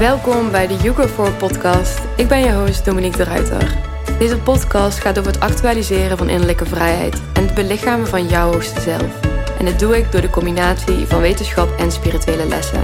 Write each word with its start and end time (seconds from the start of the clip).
Welkom 0.00 0.50
bij 0.50 0.66
de 0.66 0.74
Hugo 0.74 1.06
4 1.06 1.32
podcast. 1.32 2.00
Ik 2.16 2.28
ben 2.28 2.38
je 2.38 2.52
host 2.52 2.84
Dominique 2.84 3.16
de 3.16 3.24
Ruiter. 3.24 3.76
Deze 4.18 4.38
podcast 4.38 4.98
gaat 4.98 5.18
over 5.18 5.32
het 5.32 5.40
actualiseren 5.40 6.18
van 6.18 6.28
innerlijke 6.28 6.66
vrijheid 6.66 7.22
en 7.32 7.44
het 7.44 7.54
belichamen 7.54 8.06
van 8.06 8.26
jouw 8.26 8.52
hoogste 8.52 8.80
zelf. 8.80 9.20
En 9.58 9.64
dit 9.64 9.78
doe 9.78 9.96
ik 9.96 10.12
door 10.12 10.20
de 10.20 10.30
combinatie 10.30 11.06
van 11.06 11.20
wetenschap 11.20 11.78
en 11.78 11.92
spirituele 11.92 12.46
lessen. 12.46 12.82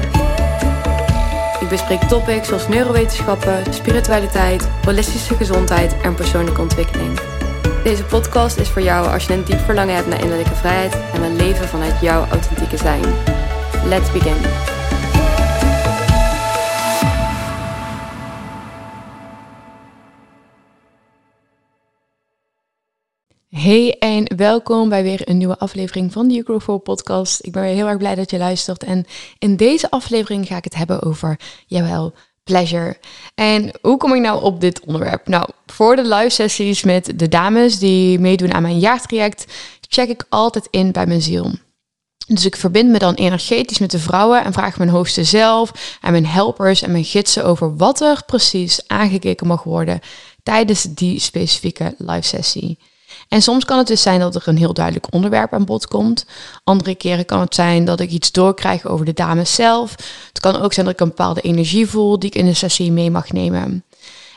Ik 1.60 1.68
bespreek 1.68 2.00
topics 2.00 2.48
zoals 2.48 2.68
neurowetenschappen, 2.68 3.74
spiritualiteit, 3.74 4.68
holistische 4.84 5.34
gezondheid 5.34 6.00
en 6.00 6.14
persoonlijke 6.14 6.60
ontwikkeling. 6.60 7.18
Deze 7.84 8.04
podcast 8.04 8.58
is 8.58 8.68
voor 8.68 8.82
jou 8.82 9.06
als 9.06 9.26
je 9.26 9.32
een 9.32 9.44
diep 9.44 9.60
verlangen 9.60 9.94
hebt 9.94 10.08
naar 10.08 10.20
innerlijke 10.20 10.54
vrijheid 10.54 10.96
en 11.14 11.20
wil 11.20 11.32
leven 11.32 11.68
vanuit 11.68 12.00
jouw 12.00 12.26
authentieke 12.30 12.76
zijn. 12.76 13.04
Let's 13.84 14.12
begin. 14.12 14.75
Hey 23.56 23.96
en 23.98 24.36
welkom 24.36 24.88
bij 24.88 25.02
weer 25.02 25.28
een 25.28 25.36
nieuwe 25.36 25.58
aflevering 25.58 26.12
van 26.12 26.28
de 26.28 26.36
Ugrowful 26.36 26.78
podcast. 26.78 27.44
Ik 27.44 27.52
ben 27.52 27.62
weer 27.62 27.74
heel 27.74 27.86
erg 27.86 27.96
blij 27.96 28.14
dat 28.14 28.30
je 28.30 28.38
luistert 28.38 28.84
en 28.84 29.06
in 29.38 29.56
deze 29.56 29.90
aflevering 29.90 30.46
ga 30.46 30.56
ik 30.56 30.64
het 30.64 30.74
hebben 30.74 31.02
over, 31.02 31.40
jawel, 31.66 32.14
pleasure. 32.44 32.96
En 33.34 33.70
hoe 33.80 33.96
kom 33.96 34.14
ik 34.14 34.20
nou 34.20 34.42
op 34.42 34.60
dit 34.60 34.80
onderwerp? 34.80 35.28
Nou, 35.28 35.48
voor 35.66 35.96
de 35.96 36.02
live 36.02 36.28
sessies 36.28 36.82
met 36.82 37.12
de 37.18 37.28
dames 37.28 37.78
die 37.78 38.18
meedoen 38.18 38.54
aan 38.54 38.62
mijn 38.62 38.78
jaartraject, 38.78 39.52
check 39.88 40.08
ik 40.08 40.24
altijd 40.28 40.68
in 40.70 40.92
bij 40.92 41.06
mijn 41.06 41.22
ziel. 41.22 41.50
Dus 42.26 42.44
ik 42.44 42.56
verbind 42.56 42.90
me 42.90 42.98
dan 42.98 43.14
energetisch 43.14 43.78
met 43.78 43.90
de 43.90 43.98
vrouwen 43.98 44.44
en 44.44 44.52
vraag 44.52 44.78
mijn 44.78 44.90
hosten 44.90 45.26
zelf 45.26 45.98
en 46.00 46.12
mijn 46.12 46.26
helpers 46.26 46.82
en 46.82 46.90
mijn 46.90 47.04
gidsen 47.04 47.44
over 47.44 47.76
wat 47.76 48.00
er 48.00 48.22
precies 48.26 48.88
aangekeken 48.88 49.46
mag 49.46 49.62
worden 49.62 50.00
tijdens 50.42 50.82
die 50.82 51.20
specifieke 51.20 51.94
live 51.98 52.26
sessie. 52.26 52.78
En 53.28 53.42
soms 53.42 53.64
kan 53.64 53.78
het 53.78 53.86
dus 53.86 54.02
zijn 54.02 54.20
dat 54.20 54.34
er 54.34 54.42
een 54.44 54.56
heel 54.56 54.74
duidelijk 54.74 55.06
onderwerp 55.10 55.52
aan 55.52 55.64
bod 55.64 55.86
komt. 55.86 56.26
Andere 56.64 56.94
keren 56.94 57.24
kan 57.24 57.40
het 57.40 57.54
zijn 57.54 57.84
dat 57.84 58.00
ik 58.00 58.10
iets 58.10 58.32
doorkrijg 58.32 58.86
over 58.86 59.04
de 59.04 59.12
dames 59.12 59.54
zelf. 59.54 59.90
Het 60.28 60.40
kan 60.40 60.56
ook 60.56 60.72
zijn 60.72 60.86
dat 60.86 60.94
ik 60.94 61.00
een 61.00 61.08
bepaalde 61.08 61.40
energie 61.40 61.86
voel 61.86 62.18
die 62.18 62.30
ik 62.30 62.36
in 62.36 62.46
de 62.46 62.54
sessie 62.54 62.92
mee 62.92 63.10
mag 63.10 63.32
nemen. 63.32 63.84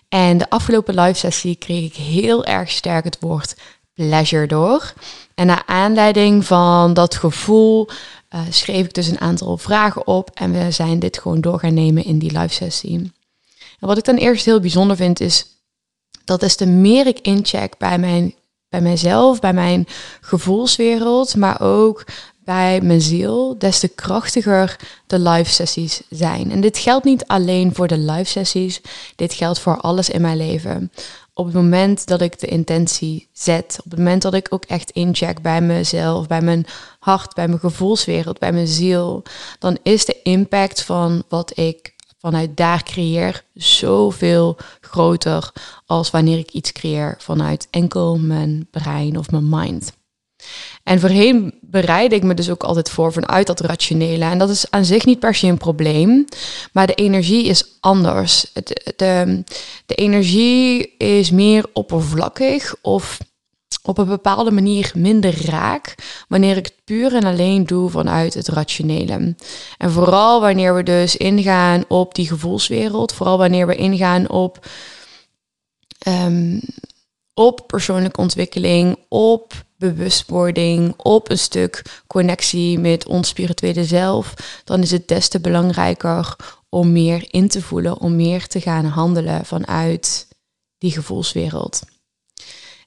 En 0.10 0.38
de 0.38 0.50
afgelopen 0.50 1.00
live 1.00 1.20
sessie 1.20 1.56
kreeg 1.56 1.86
ik 1.86 1.96
heel 1.96 2.46
erg 2.46 2.70
sterk 2.70 3.04
het 3.04 3.18
woord 3.20 3.56
pleasure 3.94 4.48
door. 4.48 4.94
En 5.36 5.46
naar 5.46 5.64
aanleiding 5.66 6.46
van 6.46 6.94
dat 6.94 7.16
gevoel 7.16 7.88
uh, 8.36 8.42
schreef 8.50 8.86
ik 8.86 8.94
dus 8.94 9.08
een 9.08 9.22
aantal 9.22 9.58
vragen 9.58 10.08
op 10.08 10.30
en 10.34 10.52
we 10.52 10.72
zijn 10.72 11.00
dit 11.00 11.20
gewoon 11.20 11.42
door 11.42 11.60
gaan 11.60 11.74
nemen 11.74 12.04
in 12.04 12.20
die 12.20 12.40
live 12.40 12.54
sessie. 12.54 13.12
En 13.80 13.88
wat 13.88 13.98
ik 13.98 14.04
dan 14.04 14.16
eerst 14.16 14.46
heel 14.46 14.60
bijzonder 14.60 14.96
vind 14.96 15.20
is 15.20 15.46
dat 16.26 16.40
des 16.40 16.56
te 16.56 16.66
meer 16.66 17.08
ik 17.08 17.20
incheck 17.20 17.78
bij 17.78 17.98
mijn 17.98 18.34
bij 18.70 18.82
mijzelf, 18.82 19.40
bij 19.40 19.54
mijn 19.54 19.88
gevoelswereld, 20.22 21.36
maar 21.36 21.62
ook 21.62 22.06
bij 22.44 22.82
mijn 22.82 23.02
ziel, 23.02 23.56
des 23.58 23.80
te 23.80 23.88
krachtiger 23.88 24.76
de 25.08 25.20
live 25.20 25.52
sessies 25.52 26.02
zijn. 26.10 26.52
En 26.52 26.62
dit 26.62 26.78
geldt 26.78 27.06
niet 27.06 27.28
alleen 27.28 27.76
voor 27.76 27.88
de 27.88 27.98
live 27.98 28.30
sessies, 28.30 28.82
dit 29.16 29.34
geldt 29.34 29.60
voor 29.60 29.78
alles 29.78 30.10
in 30.10 30.22
mijn 30.22 30.38
leven. 30.38 30.92
Op 31.34 31.46
het 31.46 31.54
moment 31.54 32.08
dat 32.08 32.22
ik 32.22 32.40
de 32.40 32.48
intentie 32.48 33.28
zet, 33.34 33.78
op 33.84 33.90
het 33.90 34.00
moment 34.00 34.22
dat 34.22 34.34
ik 34.34 34.48
ook 34.50 34.66
echt 34.66 34.92
incheck 34.92 35.42
bij 35.42 35.62
mezelf, 35.62 36.28
bij 36.28 36.42
mijn 36.42 36.66
hart, 37.00 37.34
bij 37.34 37.48
mijn 37.48 37.60
gevoelswereld, 37.60 38.40
bij 38.40 38.52
mijn 38.52 38.68
ziel, 38.68 39.24
dan 39.60 39.78
is 39.84 40.06
de 40.06 40.22
impact 40.24 40.84
van 40.84 41.24
wat 41.28 41.58
ik 41.58 41.94
vanuit 42.20 42.58
daar 42.58 42.84
creëer 42.84 43.44
zoveel 43.54 44.58
groter 44.90 45.52
als 45.86 46.12
wanneer 46.12 46.38
ik 46.38 46.52
iets 46.52 46.72
creëer 46.72 47.16
vanuit 47.18 47.68
enkel 47.70 48.18
mijn 48.18 48.68
brein 48.72 49.18
of 49.18 49.32
mijn 49.32 49.50
mind. 49.50 49.98
En 50.84 51.00
voorheen 51.00 51.54
bereid 51.62 52.14
ik 52.14 52.24
me 52.24 52.34
dus 52.34 52.50
ook 52.50 52.64
altijd 52.64 52.90
voor 52.90 53.14
vanuit 53.14 53.48
dat 53.48 53.60
rationele. 53.60 54.26
En 54.26 54.38
dat 54.38 54.50
is 54.50 54.72
aan 54.72 54.86
zich 54.86 55.06
niet 55.06 55.20
per 55.20 55.36
se 55.36 55.48
een 55.48 55.58
probleem, 55.58 56.26
maar 56.74 56.88
de 56.88 56.94
energie 56.94 57.46
is 57.46 57.78
anders. 57.80 58.52
de, 58.96 59.44
de 59.86 59.96
energie 59.96 60.98
is 60.98 61.32
meer 61.32 61.66
oppervlakkig 61.74 62.76
of 62.82 63.18
op 63.90 63.98
een 63.98 64.08
bepaalde 64.08 64.52
manier 64.52 64.92
minder 64.96 65.46
raak 65.46 65.96
wanneer 66.28 66.58
ik 66.58 66.66
het 66.66 66.82
puur 66.84 67.16
en 67.16 67.24
alleen 67.24 67.66
doe 67.66 67.90
vanuit 67.90 68.34
het 68.34 68.48
rationele. 68.48 69.36
En 69.78 69.92
vooral 69.92 70.42
wanneer 70.42 70.76
we 70.76 70.84
dus 70.84 71.16
ingaan 71.16 71.84
op 71.88 72.16
die 72.16 72.28
gevoelswereld, 72.28 73.14
vooral 73.14 73.38
wanneer 73.38 73.68
we 73.68 73.76
ingaan 73.76 74.30
op, 74.30 74.68
um, 76.08 76.62
op 77.34 77.64
persoonlijke 77.68 78.22
ontwikkeling, 78.22 78.98
op 79.08 79.54
bewustwording, 79.78 80.94
op 80.98 81.30
een 81.30 81.40
stuk 81.40 82.02
connectie 82.08 82.80
met 82.80 83.08
ons 83.08 83.28
spirituele 83.28 83.86
zelf, 83.86 84.34
dan 84.64 84.82
is 84.82 84.92
het 84.92 85.08
des 85.08 85.28
te 85.28 85.40
belangrijker 85.40 86.36
om 86.70 86.92
meer 86.92 87.28
in 87.30 87.48
te 87.48 87.62
voelen, 87.62 88.00
om 88.00 88.16
meer 88.16 88.48
te 88.48 88.62
gaan 88.62 88.86
handelen 88.86 89.46
vanuit 89.46 90.28
die 90.78 90.92
gevoelswereld. 90.92 91.82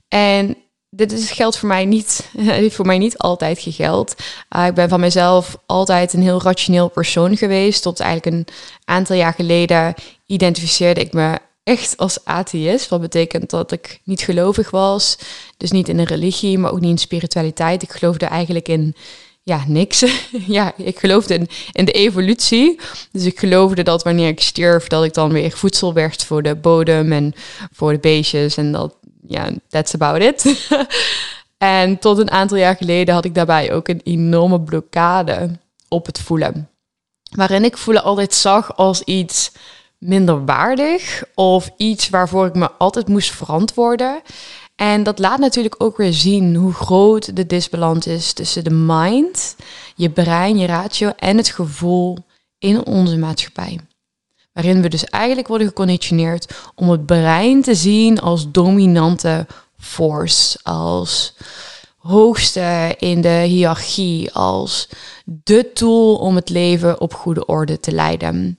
En 0.09 0.57
dit 0.95 1.13
is, 1.13 1.31
geldt 1.31 1.59
voor 1.59 1.69
mij 1.69 1.85
niet, 1.85 2.31
heeft 2.39 2.75
voor 2.75 2.87
mij 2.87 2.99
niet 2.99 3.19
altijd 3.19 3.59
gegeld. 3.59 4.15
Uh, 4.57 4.67
ik 4.67 4.75
ben 4.75 4.89
van 4.89 5.01
mezelf 5.01 5.57
altijd 5.67 6.13
een 6.13 6.23
heel 6.23 6.43
rationeel 6.43 6.89
persoon 6.89 7.37
geweest. 7.37 7.83
Tot 7.83 8.01
eigenlijk 8.01 8.37
een 8.37 8.55
aantal 8.85 9.17
jaar 9.17 9.35
geleden 9.35 9.95
identificeerde 10.27 11.01
ik 11.01 11.13
me 11.13 11.39
echt 11.65 11.97
als 11.97 12.25
atheïst. 12.25 12.89
Wat 12.89 13.01
betekent 13.01 13.51
dat 13.51 13.73
ik 13.73 14.01
niet 14.05 14.21
gelovig 14.21 14.71
was. 14.71 15.19
Dus 15.57 15.71
niet 15.71 15.89
in 15.89 15.99
een 15.99 16.05
religie, 16.05 16.59
maar 16.59 16.73
ook 16.73 16.81
niet 16.81 16.91
in 16.91 16.99
spiritualiteit. 16.99 17.83
Ik 17.83 17.93
geloofde 17.93 18.27
eigenlijk 18.27 18.69
in 18.69 18.95
ja, 19.43 19.65
niks. 19.67 20.05
ja, 20.47 20.73
ik 20.77 20.99
geloofde 20.99 21.35
in, 21.35 21.49
in 21.73 21.85
de 21.85 21.93
evolutie. 21.93 22.81
Dus 23.13 23.25
ik 23.25 23.39
geloofde 23.39 23.83
dat 23.83 24.03
wanneer 24.03 24.29
ik 24.29 24.41
stierf, 24.41 24.87
dat 24.87 25.05
ik 25.05 25.15
dan 25.15 25.33
weer 25.33 25.51
voedsel 25.51 25.93
werd 25.93 26.25
voor 26.25 26.43
de 26.43 26.55
bodem 26.55 27.13
en 27.13 27.35
voor 27.73 27.93
de 27.93 27.99
beestjes. 27.99 28.57
En 28.57 28.73
dat 28.73 28.95
ja, 29.33 29.51
that's 29.69 29.95
about 29.95 30.23
it. 30.23 30.69
en 31.59 31.99
tot 31.99 32.19
een 32.19 32.31
aantal 32.31 32.57
jaar 32.57 32.77
geleden 32.77 33.15
had 33.15 33.25
ik 33.25 33.35
daarbij 33.35 33.73
ook 33.73 33.89
een 33.89 34.01
enorme 34.05 34.61
blokkade 34.61 35.51
op 35.89 36.07
het 36.07 36.19
voelen. 36.19 36.69
Waarin 37.31 37.65
ik 37.65 37.77
voelen 37.77 38.03
altijd 38.03 38.35
zag 38.35 38.77
als 38.77 39.03
iets 39.03 39.53
minder 39.99 40.45
waardig 40.45 41.25
of 41.35 41.71
iets 41.77 42.09
waarvoor 42.09 42.47
ik 42.47 42.55
me 42.55 42.71
altijd 42.71 43.09
moest 43.09 43.31
verantwoorden. 43.31 44.21
En 44.77 45.03
dat 45.03 45.19
laat 45.19 45.39
natuurlijk 45.39 45.75
ook 45.79 45.97
weer 45.97 46.13
zien 46.13 46.55
hoe 46.55 46.73
groot 46.73 47.37
de 47.37 47.47
disbalans 47.47 48.07
is 48.07 48.33
tussen 48.33 48.65
de 48.65 48.71
mind, 48.71 49.57
je 49.97 50.11
brein, 50.11 50.59
je 50.59 50.67
ratio 50.67 51.13
en 51.17 51.37
het 51.37 51.49
gevoel 51.49 52.19
in 52.59 52.87
onze 52.87 53.19
maatschappij. 53.19 53.81
Waarin 54.53 54.83
we 54.83 54.89
dus 54.89 55.05
eigenlijk 55.05 55.49
worden 55.49 55.67
geconditioneerd 55.67 56.55
om 56.75 56.91
het 56.91 57.07
brein 57.07 57.63
te 57.63 57.75
zien 57.75 58.21
als 58.21 58.51
dominante 58.51 59.47
force, 59.79 60.59
als 60.63 61.35
hoogste 61.99 62.95
in 62.99 63.21
de 63.21 63.29
hiërarchie, 63.29 64.33
als 64.33 64.89
de 65.25 65.73
tool 65.73 66.17
om 66.17 66.37
het 66.37 66.49
leven 66.49 67.01
op 67.01 67.15
goede 67.15 67.47
orde 67.47 67.81
te 67.81 67.93
leiden. 67.93 68.59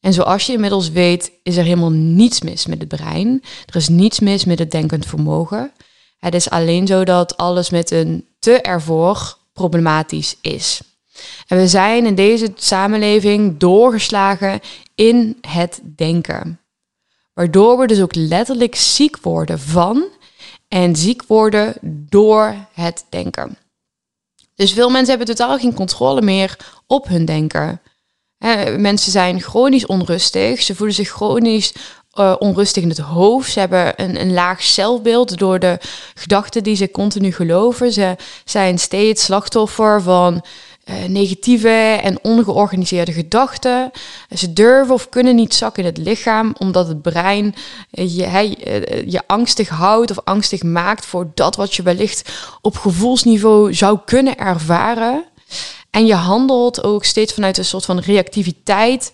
En 0.00 0.12
zoals 0.12 0.46
je 0.46 0.52
inmiddels 0.52 0.90
weet, 0.90 1.32
is 1.42 1.56
er 1.56 1.64
helemaal 1.64 1.90
niets 1.90 2.40
mis 2.40 2.66
met 2.66 2.78
het 2.78 2.88
brein. 2.88 3.42
Er 3.66 3.76
is 3.76 3.88
niets 3.88 4.20
mis 4.20 4.44
met 4.44 4.58
het 4.58 4.70
denkend 4.70 5.06
vermogen. 5.06 5.72
Het 6.18 6.34
is 6.34 6.50
alleen 6.50 6.86
zo 6.86 7.04
dat 7.04 7.36
alles 7.36 7.70
met 7.70 7.90
een 7.90 8.28
te 8.38 8.60
ervoor 8.60 9.38
problematisch 9.52 10.36
is. 10.40 10.80
En 11.46 11.56
we 11.56 11.68
zijn 11.68 12.06
in 12.06 12.14
deze 12.14 12.52
samenleving 12.54 13.58
doorgeslagen 13.58 14.60
in 14.94 15.38
het 15.40 15.80
denken. 15.96 16.60
Waardoor 17.34 17.78
we 17.78 17.86
dus 17.86 18.00
ook 18.00 18.14
letterlijk 18.14 18.74
ziek 18.74 19.18
worden 19.22 19.60
van 19.60 20.04
en 20.68 20.96
ziek 20.96 21.22
worden 21.26 21.74
door 21.82 22.54
het 22.72 23.04
denken. 23.08 23.58
Dus 24.54 24.72
veel 24.72 24.90
mensen 24.90 25.16
hebben 25.16 25.36
totaal 25.36 25.58
geen 25.58 25.74
controle 25.74 26.22
meer 26.22 26.56
op 26.86 27.08
hun 27.08 27.24
denken. 27.24 27.80
mensen 28.78 29.12
zijn 29.12 29.40
chronisch 29.40 29.86
onrustig, 29.86 30.62
ze 30.62 30.74
voelen 30.74 30.94
zich 30.94 31.08
chronisch 31.08 31.72
uh, 32.14 32.34
onrustig 32.38 32.82
in 32.82 32.88
het 32.88 32.98
hoofd. 32.98 33.52
Ze 33.52 33.58
hebben 33.58 33.92
een, 33.96 34.20
een 34.20 34.32
laag 34.32 34.62
zelfbeeld 34.62 35.38
door 35.38 35.58
de 35.58 35.78
gedachten 36.14 36.62
die 36.62 36.76
ze 36.76 36.90
continu 36.90 37.32
geloven. 37.32 37.92
Ze 37.92 38.16
zijn 38.44 38.78
steeds 38.78 39.24
slachtoffer 39.24 40.02
van 40.02 40.44
uh, 40.84 41.04
negatieve 41.04 42.00
en 42.02 42.18
ongeorganiseerde 42.22 43.12
gedachten. 43.12 43.90
Ze 44.36 44.52
durven 44.52 44.94
of 44.94 45.08
kunnen 45.08 45.34
niet 45.34 45.54
zakken 45.54 45.82
in 45.82 45.88
het 45.88 45.98
lichaam, 45.98 46.54
omdat 46.58 46.88
het 46.88 47.02
brein 47.02 47.54
uh, 47.92 48.16
je, 48.16 48.56
uh, 48.66 49.10
je 49.10 49.22
angstig 49.26 49.68
houdt 49.68 50.10
of 50.10 50.24
angstig 50.24 50.62
maakt 50.62 51.06
voor 51.06 51.30
dat 51.34 51.56
wat 51.56 51.74
je 51.74 51.82
wellicht 51.82 52.32
op 52.60 52.76
gevoelsniveau 52.76 53.74
zou 53.74 53.98
kunnen 54.04 54.36
ervaren. 54.36 55.24
En 55.90 56.06
je 56.06 56.14
handelt 56.14 56.84
ook 56.84 57.04
steeds 57.04 57.32
vanuit 57.32 57.58
een 57.58 57.64
soort 57.64 57.84
van 57.84 57.98
reactiviteit 57.98 59.12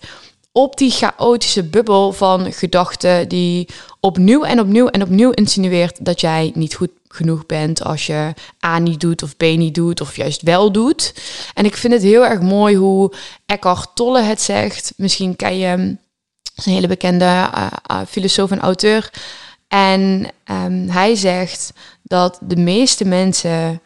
op 0.51 0.77
die 0.77 0.91
chaotische 0.91 1.63
bubbel 1.63 2.11
van 2.11 2.53
gedachten 2.53 3.29
die 3.29 3.67
opnieuw 3.99 4.43
en 4.43 4.59
opnieuw 4.59 4.87
en 4.87 5.01
opnieuw 5.01 5.31
insinueert 5.31 6.05
dat 6.05 6.21
jij 6.21 6.51
niet 6.55 6.75
goed 6.75 6.91
genoeg 7.07 7.45
bent 7.45 7.83
als 7.83 8.05
je 8.05 8.33
A 8.65 8.77
niet 8.77 8.99
doet 8.99 9.23
of 9.23 9.37
B 9.37 9.41
niet 9.41 9.75
doet 9.75 10.01
of 10.01 10.15
juist 10.15 10.41
wel 10.41 10.71
doet. 10.71 11.13
En 11.53 11.65
ik 11.65 11.77
vind 11.77 11.93
het 11.93 12.01
heel 12.01 12.25
erg 12.25 12.41
mooi 12.41 12.75
hoe 12.75 13.13
Eckhart 13.45 13.89
Tolle 13.95 14.21
het 14.21 14.41
zegt. 14.41 14.93
Misschien 14.97 15.35
ken 15.35 15.57
je 15.57 15.65
hem, 15.65 15.99
is 16.55 16.65
een 16.65 16.73
hele 16.73 16.87
bekende 16.87 17.25
uh, 17.25 17.67
uh, 17.91 18.01
filosoof 18.07 18.51
en 18.51 18.59
auteur. 18.59 19.11
En 19.67 20.27
um, 20.45 20.89
hij 20.89 21.15
zegt 21.15 21.73
dat 22.03 22.39
de 22.41 22.55
meeste 22.55 23.05
mensen 23.05 23.81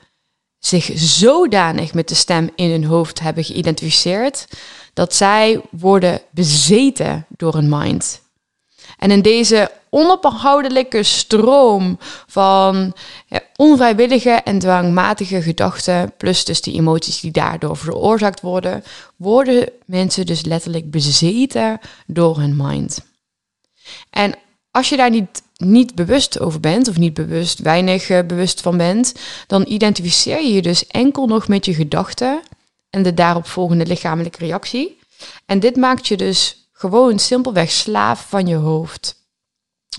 zich 0.60 0.92
zodanig 0.94 1.94
met 1.94 2.08
de 2.08 2.16
stem 2.16 2.50
in 2.56 2.70
hun 2.70 2.86
hoofd 2.86 3.20
hebben 3.20 3.44
geïdentificeerd 3.44 4.48
dat 4.96 5.16
zij 5.16 5.62
worden 5.72 6.22
bezeten 6.32 7.26
door 7.30 7.56
een 7.56 7.70
mind. 7.70 8.22
En 8.98 9.12
in 9.12 9.22
deze 9.22 9.72
onophoudelijke 9.90 11.04
stroom 11.04 11.98
van 12.28 12.94
ja, 13.26 13.42
onvrijwillige 13.56 14.30
en 14.30 14.60
dwangmatige 14.60 15.42
gedachten, 15.42 16.14
plus 16.18 16.46
dus 16.46 16.62
die 16.62 16.74
emoties 16.74 17.20
die 17.20 17.32
daardoor 17.32 17.78
veroorzaakt 17.78 18.42
worden, 18.42 18.84
worden 19.16 19.70
mensen 19.86 20.26
dus 20.26 20.44
letterlijk 20.44 20.92
bezeten 20.92 21.80
door 22.08 22.38
hun 22.40 22.56
mind. 22.58 23.00
En 24.10 24.36
als 24.72 24.90
je 24.90 24.98
daar 24.98 25.10
niet, 25.10 25.42
niet 25.58 25.96
bewust 25.96 26.40
over 26.40 26.60
bent, 26.60 26.88
of 26.88 26.98
niet 26.98 27.14
bewust, 27.14 27.60
weinig 27.60 28.10
uh, 28.10 28.20
bewust 28.28 28.62
van 28.62 28.78
bent, 28.78 29.14
dan 29.48 29.66
identificeer 29.68 30.42
je 30.42 30.54
je 30.54 30.62
dus 30.62 30.88
enkel 30.88 31.28
nog 31.28 31.48
met 31.48 31.66
je 31.66 31.74
gedachten 31.74 32.42
en 32.96 33.04
de 33.04 33.14
daaropvolgende 33.14 33.86
lichamelijke 33.86 34.38
reactie. 34.46 35.00
En 35.46 35.60
dit 35.60 35.76
maakt 35.76 36.08
je 36.08 36.18
dus 36.18 36.70
gewoon 36.72 37.20
simpelweg 37.20 37.72
slaaf 37.72 38.26
van 38.30 38.48
je 38.48 38.56
hoofd. 38.56 39.24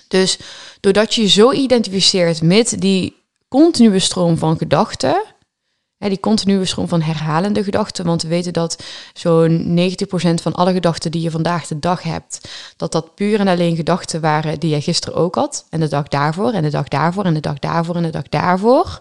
Dus 0.08 0.38
doordat 0.80 1.14
je 1.14 1.22
je 1.22 1.28
zo 1.28 1.52
identificeert 1.52 2.42
met 2.42 2.80
die 2.80 3.16
continue 3.48 3.98
stroom 3.98 4.38
van 4.38 4.58
gedachten, 4.58 5.22
die 5.98 6.20
continue 6.20 6.64
stroom 6.64 6.88
van 6.88 7.00
herhalende 7.00 7.64
gedachten, 7.64 8.04
want 8.04 8.22
we 8.22 8.28
weten 8.28 8.52
dat 8.52 8.82
zo'n 9.14 9.78
90% 9.78 10.42
van 10.42 10.54
alle 10.54 10.72
gedachten 10.72 11.10
die 11.10 11.22
je 11.22 11.30
vandaag 11.30 11.66
de 11.66 11.78
dag 11.78 12.02
hebt, 12.02 12.48
dat 12.76 12.92
dat 12.92 13.14
puur 13.14 13.40
en 13.40 13.48
alleen 13.48 13.76
gedachten 13.76 14.20
waren 14.20 14.60
die 14.60 14.74
je 14.74 14.80
gisteren 14.80 15.18
ook 15.18 15.34
had, 15.34 15.66
en 15.70 15.80
de 15.80 15.88
dag 15.88 16.08
daarvoor, 16.08 16.52
en 16.52 16.62
de 16.62 16.70
dag 16.70 16.88
daarvoor, 16.88 17.24
en 17.24 17.34
de 17.34 17.40
dag 17.40 17.58
daarvoor, 17.58 17.96
en 17.96 18.02
de 18.02 18.10
dag 18.10 18.28
daarvoor. 18.28 19.00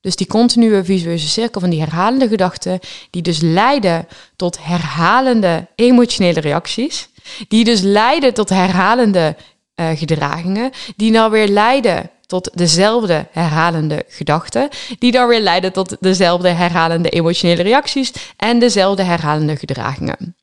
Dus 0.00 0.16
die 0.16 0.26
continue 0.26 0.84
visueuze 0.84 1.28
cirkel 1.28 1.60
van 1.60 1.70
die 1.70 1.80
herhalende 1.80 2.28
gedachten, 2.28 2.78
die 3.10 3.22
dus 3.22 3.40
leiden 3.40 4.06
tot 4.36 4.58
herhalende 4.64 5.66
emotionele 5.74 6.40
reacties, 6.40 7.08
die 7.48 7.64
dus 7.64 7.80
leiden 7.80 8.34
tot 8.34 8.48
herhalende 8.48 9.36
uh, 9.80 9.88
gedragingen, 9.94 10.70
die 10.96 11.10
nou 11.10 11.30
weer 11.30 11.48
leiden 11.48 12.10
tot 12.26 12.50
dezelfde 12.54 13.26
herhalende 13.30 14.04
gedachten, 14.08 14.68
die 14.98 15.12
dan 15.12 15.28
weer 15.28 15.40
leiden 15.40 15.72
tot 15.72 15.96
dezelfde 16.00 16.48
herhalende 16.48 17.08
emotionele 17.08 17.62
reacties 17.62 18.12
en 18.36 18.58
dezelfde 18.58 19.02
herhalende 19.02 19.56
gedragingen. 19.56 20.36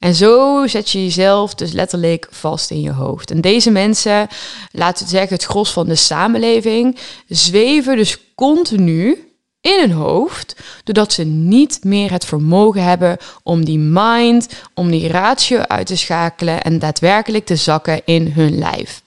En 0.00 0.14
zo 0.14 0.66
zet 0.66 0.90
je 0.90 1.02
jezelf 1.02 1.54
dus 1.54 1.72
letterlijk 1.72 2.28
vast 2.30 2.70
in 2.70 2.80
je 2.80 2.92
hoofd. 2.92 3.30
En 3.30 3.40
deze 3.40 3.70
mensen, 3.70 4.28
laten 4.72 5.04
we 5.04 5.10
zeggen 5.10 5.34
het 5.34 5.44
gros 5.44 5.72
van 5.72 5.86
de 5.86 5.94
samenleving, 5.94 6.98
zweven 7.28 7.96
dus 7.96 8.18
continu 8.34 9.30
in 9.60 9.78
hun 9.80 9.92
hoofd, 9.92 10.56
doordat 10.84 11.12
ze 11.12 11.24
niet 11.24 11.84
meer 11.84 12.10
het 12.10 12.24
vermogen 12.24 12.84
hebben 12.84 13.16
om 13.42 13.64
die 13.64 13.78
mind, 13.78 14.48
om 14.74 14.90
die 14.90 15.08
ratio 15.08 15.58
uit 15.58 15.86
te 15.86 15.96
schakelen 15.96 16.62
en 16.62 16.78
daadwerkelijk 16.78 17.46
te 17.46 17.56
zakken 17.56 18.00
in 18.04 18.32
hun 18.32 18.58
lijf. 18.58 19.02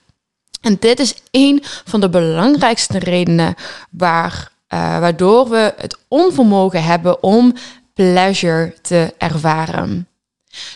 En 0.61 0.77
dit 0.79 0.99
is 0.99 1.15
een 1.31 1.63
van 1.63 2.01
de 2.01 2.09
belangrijkste 2.09 2.99
redenen 2.99 3.55
waar, 3.89 4.51
uh, 4.73 4.99
waardoor 4.99 5.49
we 5.49 5.73
het 5.77 5.97
onvermogen 6.07 6.83
hebben 6.83 7.23
om 7.23 7.53
pleasure 7.93 8.73
te 8.81 9.13
ervaren. 9.17 10.07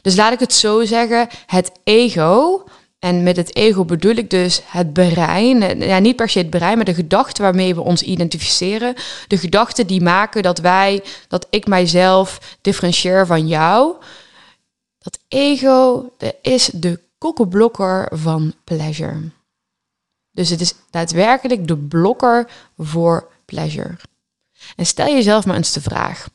Dus 0.02 0.16
laat 0.16 0.34
ik 0.34 0.40
het 0.40 0.54
zo 0.54 0.86
zeggen, 0.86 1.28
het 1.46 1.72
ego, 1.84 2.64
en 3.00 3.24
met 3.24 3.36
het 3.36 3.56
ego 3.56 3.86
bedoel 3.86 4.16
ik 4.16 4.30
dus 4.30 4.62
het 4.66 4.94
brein, 4.94 5.80
ja, 5.80 6.00
niet 6.00 6.16
per 6.16 6.30
se 6.30 6.38
het 6.38 6.50
brein, 6.50 6.76
maar 6.76 6.86
de 6.86 6.94
gedachten 6.94 7.44
waarmee 7.44 7.76
we 7.76 7.82
ons 7.82 8.02
identificeren. 8.02 8.96
De 9.28 9.38
gedachten 9.38 9.88
die 9.88 10.02
maken 10.02 10.44
dat 10.44 10.60
wij, 10.60 11.04
dat 11.28 11.48
ik 11.50 11.68
mijzelf 11.68 12.58
differentieer 12.62 13.26
van 13.26 13.48
jou. 13.48 13.96
Dat 15.00 15.20
ego 15.28 16.10
is 16.42 16.70
de 16.74 17.00
kokkenblokker 17.18 18.12
van 18.14 18.54
pleasure. 18.64 19.32
Dus 20.32 20.50
het 20.50 20.62
is 20.62 20.74
daadwerkelijk 20.90 21.68
de 21.68 21.78
blokker 21.78 22.50
voor 22.78 23.32
pleasure. 23.46 23.98
En 24.76 24.86
stel 24.86 25.08
jezelf 25.08 25.46
maar 25.46 25.56
eens 25.56 25.74
de 25.74 25.82
vraag: 25.82 26.28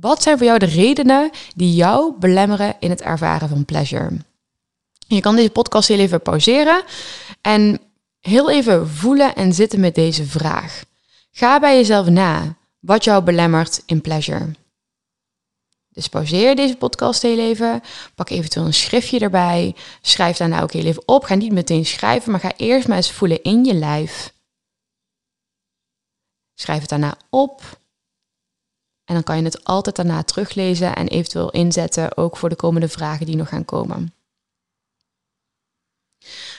wat 0.00 0.22
zijn 0.22 0.36
voor 0.36 0.46
jou 0.46 0.58
de 0.58 0.66
redenen 0.66 1.30
die 1.54 1.74
jou 1.74 2.14
belemmeren 2.18 2.76
in 2.80 2.90
het 2.90 3.02
ervaren 3.02 3.48
van 3.48 3.64
pleasure? 3.64 4.10
Je 5.06 5.20
kan 5.20 5.36
deze 5.36 5.50
podcast 5.50 5.88
heel 5.88 5.98
even 5.98 6.22
pauzeren 6.22 6.82
en 7.40 7.80
heel 8.20 8.50
even 8.50 8.88
voelen 8.88 9.34
en 9.34 9.52
zitten 9.52 9.80
met 9.80 9.94
deze 9.94 10.24
vraag. 10.24 10.84
Ga 11.30 11.60
bij 11.60 11.76
jezelf 11.76 12.08
na 12.08 12.56
wat 12.78 13.04
jou 13.04 13.22
belemmert 13.22 13.82
in 13.86 14.00
pleasure. 14.00 14.54
Dus 15.88 16.08
pauzeer 16.08 16.56
deze 16.56 16.76
podcast 16.76 17.22
heel 17.22 17.38
even. 17.38 17.82
Pak 18.14 18.30
eventueel 18.30 18.66
een 18.66 18.74
schriftje 18.74 19.18
erbij. 19.18 19.74
Schrijf 20.00 20.36
daarna 20.36 20.62
ook 20.62 20.72
heel 20.72 20.84
even 20.84 21.02
op. 21.08 21.24
Ga 21.24 21.34
niet 21.34 21.52
meteen 21.52 21.86
schrijven, 21.86 22.30
maar 22.30 22.40
ga 22.40 22.52
eerst 22.56 22.88
maar 22.88 22.96
eens 22.96 23.12
voelen 23.12 23.42
in 23.42 23.64
je 23.64 23.74
lijf. 23.74 24.32
Schrijf 26.54 26.80
het 26.80 26.88
daarna 26.88 27.16
op. 27.30 27.78
En 29.08 29.14
dan 29.14 29.22
kan 29.22 29.36
je 29.36 29.42
het 29.42 29.64
altijd 29.64 29.96
daarna 29.96 30.22
teruglezen 30.22 30.94
en 30.94 31.08
eventueel 31.08 31.50
inzetten, 31.50 32.16
ook 32.16 32.36
voor 32.36 32.48
de 32.48 32.56
komende 32.56 32.88
vragen 32.88 33.26
die 33.26 33.36
nog 33.36 33.48
gaan 33.48 33.64
komen. 33.64 34.14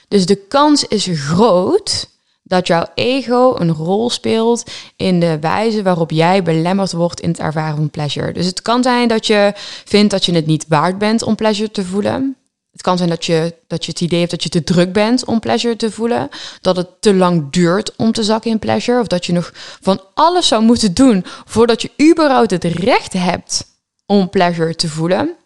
Dus 0.07 0.25
de 0.25 0.35
kans 0.35 0.83
is 0.83 1.07
groot 1.11 2.09
dat 2.43 2.67
jouw 2.67 2.85
ego 2.93 3.55
een 3.57 3.71
rol 3.71 4.09
speelt 4.09 4.71
in 4.95 5.19
de 5.19 5.39
wijze 5.39 5.83
waarop 5.83 6.11
jij 6.11 6.43
belemmerd 6.43 6.91
wordt 6.91 7.19
in 7.19 7.29
het 7.29 7.39
ervaren 7.39 7.75
van 7.75 7.89
pleasure. 7.89 8.31
Dus 8.31 8.45
het 8.45 8.61
kan 8.61 8.83
zijn 8.83 9.07
dat 9.07 9.27
je 9.27 9.51
vindt 9.85 10.11
dat 10.11 10.25
je 10.25 10.33
het 10.33 10.45
niet 10.45 10.65
waard 10.67 10.97
bent 10.97 11.21
om 11.21 11.35
pleasure 11.35 11.71
te 11.71 11.85
voelen. 11.85 12.38
Het 12.71 12.81
kan 12.81 12.97
zijn 12.97 13.09
dat 13.09 13.25
je, 13.25 13.55
dat 13.67 13.85
je 13.85 13.91
het 13.91 14.01
idee 14.01 14.19
hebt 14.19 14.31
dat 14.31 14.43
je 14.43 14.49
te 14.49 14.63
druk 14.63 14.93
bent 14.93 15.25
om 15.25 15.39
pleasure 15.39 15.75
te 15.75 15.91
voelen. 15.91 16.29
Dat 16.61 16.75
het 16.75 17.01
te 17.01 17.13
lang 17.13 17.51
duurt 17.51 17.95
om 17.95 18.11
te 18.11 18.23
zakken 18.23 18.51
in 18.51 18.59
pleasure. 18.59 18.99
Of 18.99 19.07
dat 19.07 19.25
je 19.25 19.33
nog 19.33 19.51
van 19.81 20.01
alles 20.13 20.47
zou 20.47 20.63
moeten 20.63 20.93
doen 20.93 21.25
voordat 21.45 21.81
je 21.81 21.91
überhaupt 22.11 22.51
het 22.51 22.63
recht 22.63 23.13
hebt 23.13 23.65
om 24.05 24.29
pleasure 24.29 24.75
te 24.75 24.89
voelen. 24.89 25.37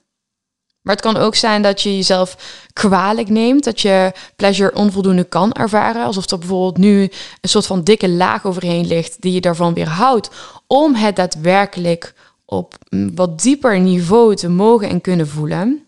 Maar 0.83 0.95
het 0.95 1.03
kan 1.03 1.17
ook 1.17 1.35
zijn 1.35 1.61
dat 1.61 1.81
je 1.81 1.95
jezelf 1.95 2.37
kwalijk 2.73 3.29
neemt, 3.29 3.63
dat 3.63 3.81
je 3.81 4.11
pleasure 4.35 4.75
onvoldoende 4.75 5.23
kan 5.23 5.51
ervaren, 5.51 6.05
alsof 6.05 6.31
er 6.31 6.37
bijvoorbeeld 6.37 6.77
nu 6.77 7.01
een 7.41 7.49
soort 7.49 7.65
van 7.65 7.83
dikke 7.83 8.09
laag 8.09 8.45
overheen 8.45 8.87
ligt 8.87 9.21
die 9.21 9.33
je 9.33 9.41
daarvan 9.41 9.73
weerhoudt 9.73 10.29
om 10.67 10.95
het 10.95 11.15
daadwerkelijk 11.15 12.13
op 12.45 12.77
een 12.89 13.15
wat 13.15 13.41
dieper 13.41 13.79
niveau 13.79 14.35
te 14.35 14.49
mogen 14.49 14.89
en 14.89 15.01
kunnen 15.01 15.27
voelen. 15.27 15.85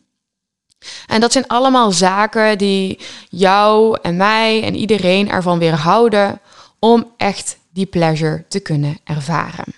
En 1.08 1.22
dat 1.22 1.32
zijn 1.32 1.48
allemaal 1.48 1.92
zaken 1.92 2.58
die 2.58 3.00
jou 3.30 3.98
en 4.02 4.18
mij 4.18 4.64
en 4.64 4.76
iedereen 4.76 5.30
ervan 5.30 5.60
weerhouden 5.60 6.40
om 6.80 7.12
echt 7.18 7.58
die 7.74 7.86
pleasure 7.86 8.46
te 8.48 8.60
kunnen 8.60 8.98
ervaren. 9.04 9.74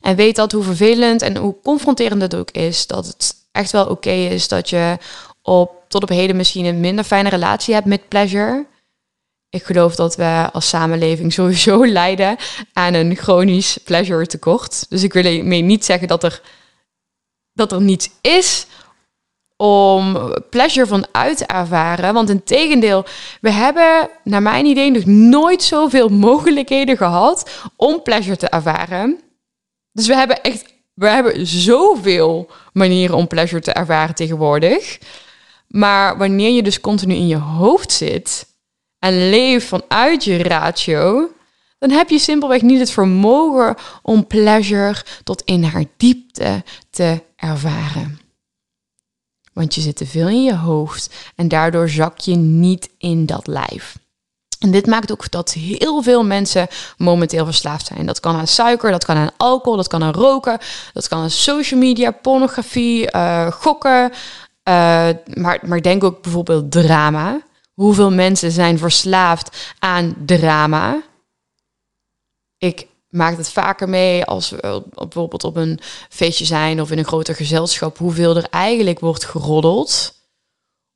En 0.00 0.16
weet 0.16 0.36
dat 0.36 0.52
hoe 0.52 0.62
vervelend 0.62 1.22
en 1.22 1.36
hoe 1.36 1.60
confronterend 1.62 2.22
het 2.22 2.34
ook 2.34 2.50
is, 2.50 2.86
dat 2.86 3.06
het 3.06 3.34
echt 3.52 3.70
wel 3.70 3.86
oké 3.86 4.10
is 4.10 4.48
dat 4.48 4.70
je 4.70 4.98
op, 5.42 5.84
tot 5.88 6.02
op 6.02 6.08
heden 6.08 6.36
misschien 6.36 6.64
een 6.64 6.80
minder 6.80 7.04
fijne 7.04 7.28
relatie 7.28 7.74
hebt 7.74 7.86
met 7.86 8.08
pleasure. 8.08 8.66
Ik 9.48 9.64
geloof 9.64 9.94
dat 9.94 10.16
we 10.16 10.48
als 10.52 10.68
samenleving 10.68 11.32
sowieso 11.32 11.86
lijden 12.00 12.36
aan 12.72 12.94
een 12.94 13.16
chronisch 13.16 13.78
pleasure 13.84 14.26
tekort. 14.26 14.86
Dus 14.88 15.02
ik 15.02 15.12
wil 15.12 15.24
hiermee 15.24 15.62
niet 15.62 15.84
zeggen 15.84 16.08
dat 16.08 16.22
er, 16.22 16.42
dat 17.52 17.72
er 17.72 17.80
niets 17.80 18.10
is 18.20 18.66
om 19.56 20.32
pleasure 20.50 20.86
van 20.86 21.06
uit 21.12 21.36
te 21.36 21.46
ervaren. 21.46 22.14
Want 22.14 22.30
in 22.30 22.44
tegendeel, 22.44 23.04
we 23.40 23.50
hebben 23.50 24.08
naar 24.24 24.42
mijn 24.42 24.66
idee 24.66 24.90
nog 24.90 25.04
nooit 25.04 25.62
zoveel 25.62 26.08
mogelijkheden 26.08 26.96
gehad 26.96 27.50
om 27.76 28.02
pleasure 28.02 28.36
te 28.36 28.48
ervaren. 28.48 29.20
Dus 29.92 30.06
we 30.06 30.14
hebben 30.14 30.42
echt, 30.42 30.64
we 30.94 31.08
hebben 31.08 31.46
zoveel 31.46 32.50
manieren 32.72 33.16
om 33.16 33.26
pleasure 33.26 33.62
te 33.62 33.72
ervaren 33.72 34.14
tegenwoordig. 34.14 34.98
Maar 35.68 36.18
wanneer 36.18 36.50
je 36.50 36.62
dus 36.62 36.80
continu 36.80 37.14
in 37.14 37.26
je 37.26 37.36
hoofd 37.36 37.92
zit 37.92 38.46
en 38.98 39.28
leeft 39.30 39.66
vanuit 39.66 40.24
je 40.24 40.42
ratio, 40.42 41.30
dan 41.78 41.90
heb 41.90 42.10
je 42.10 42.18
simpelweg 42.18 42.62
niet 42.62 42.78
het 42.78 42.90
vermogen 42.90 43.74
om 44.02 44.26
pleasure 44.26 44.94
tot 45.24 45.42
in 45.42 45.64
haar 45.64 45.84
diepte 45.96 46.64
te 46.90 47.22
ervaren. 47.36 48.25
Want 49.56 49.74
je 49.74 49.80
zit 49.80 49.96
te 49.96 50.06
veel 50.06 50.28
in 50.28 50.44
je 50.44 50.56
hoofd 50.56 51.14
en 51.36 51.48
daardoor 51.48 51.88
zak 51.88 52.18
je 52.18 52.34
niet 52.34 52.90
in 52.98 53.26
dat 53.26 53.46
lijf. 53.46 53.98
En 54.58 54.70
dit 54.70 54.86
maakt 54.86 55.12
ook 55.12 55.30
dat 55.30 55.52
heel 55.52 56.02
veel 56.02 56.24
mensen 56.24 56.68
momenteel 56.96 57.44
verslaafd 57.44 57.86
zijn. 57.86 58.06
Dat 58.06 58.20
kan 58.20 58.36
aan 58.36 58.46
suiker, 58.46 58.90
dat 58.90 59.04
kan 59.04 59.16
aan 59.16 59.30
alcohol, 59.36 59.76
dat 59.76 59.88
kan 59.88 60.02
aan 60.02 60.12
roken, 60.12 60.58
dat 60.92 61.08
kan 61.08 61.20
aan 61.20 61.30
social 61.30 61.80
media, 61.80 62.10
pornografie, 62.10 63.12
uh, 63.12 63.50
gokken. 63.50 64.10
Uh, 64.10 65.08
maar, 65.34 65.58
maar 65.62 65.82
denk 65.82 66.04
ook 66.04 66.22
bijvoorbeeld 66.22 66.70
drama. 66.70 67.40
Hoeveel 67.74 68.10
mensen 68.10 68.50
zijn 68.50 68.78
verslaafd 68.78 69.74
aan 69.78 70.14
drama? 70.26 71.02
Ik 72.58 72.86
maak 73.16 73.36
het 73.36 73.50
vaker 73.50 73.88
mee 73.88 74.24
als 74.24 74.50
we 74.50 74.82
bijvoorbeeld 74.94 75.44
op 75.44 75.56
een 75.56 75.80
feestje 76.08 76.44
zijn 76.44 76.80
of 76.80 76.90
in 76.90 76.98
een 76.98 77.04
groter 77.04 77.34
gezelschap, 77.34 77.98
hoeveel 77.98 78.36
er 78.36 78.46
eigenlijk 78.50 79.00
wordt 79.00 79.24
geroddeld. 79.24 80.14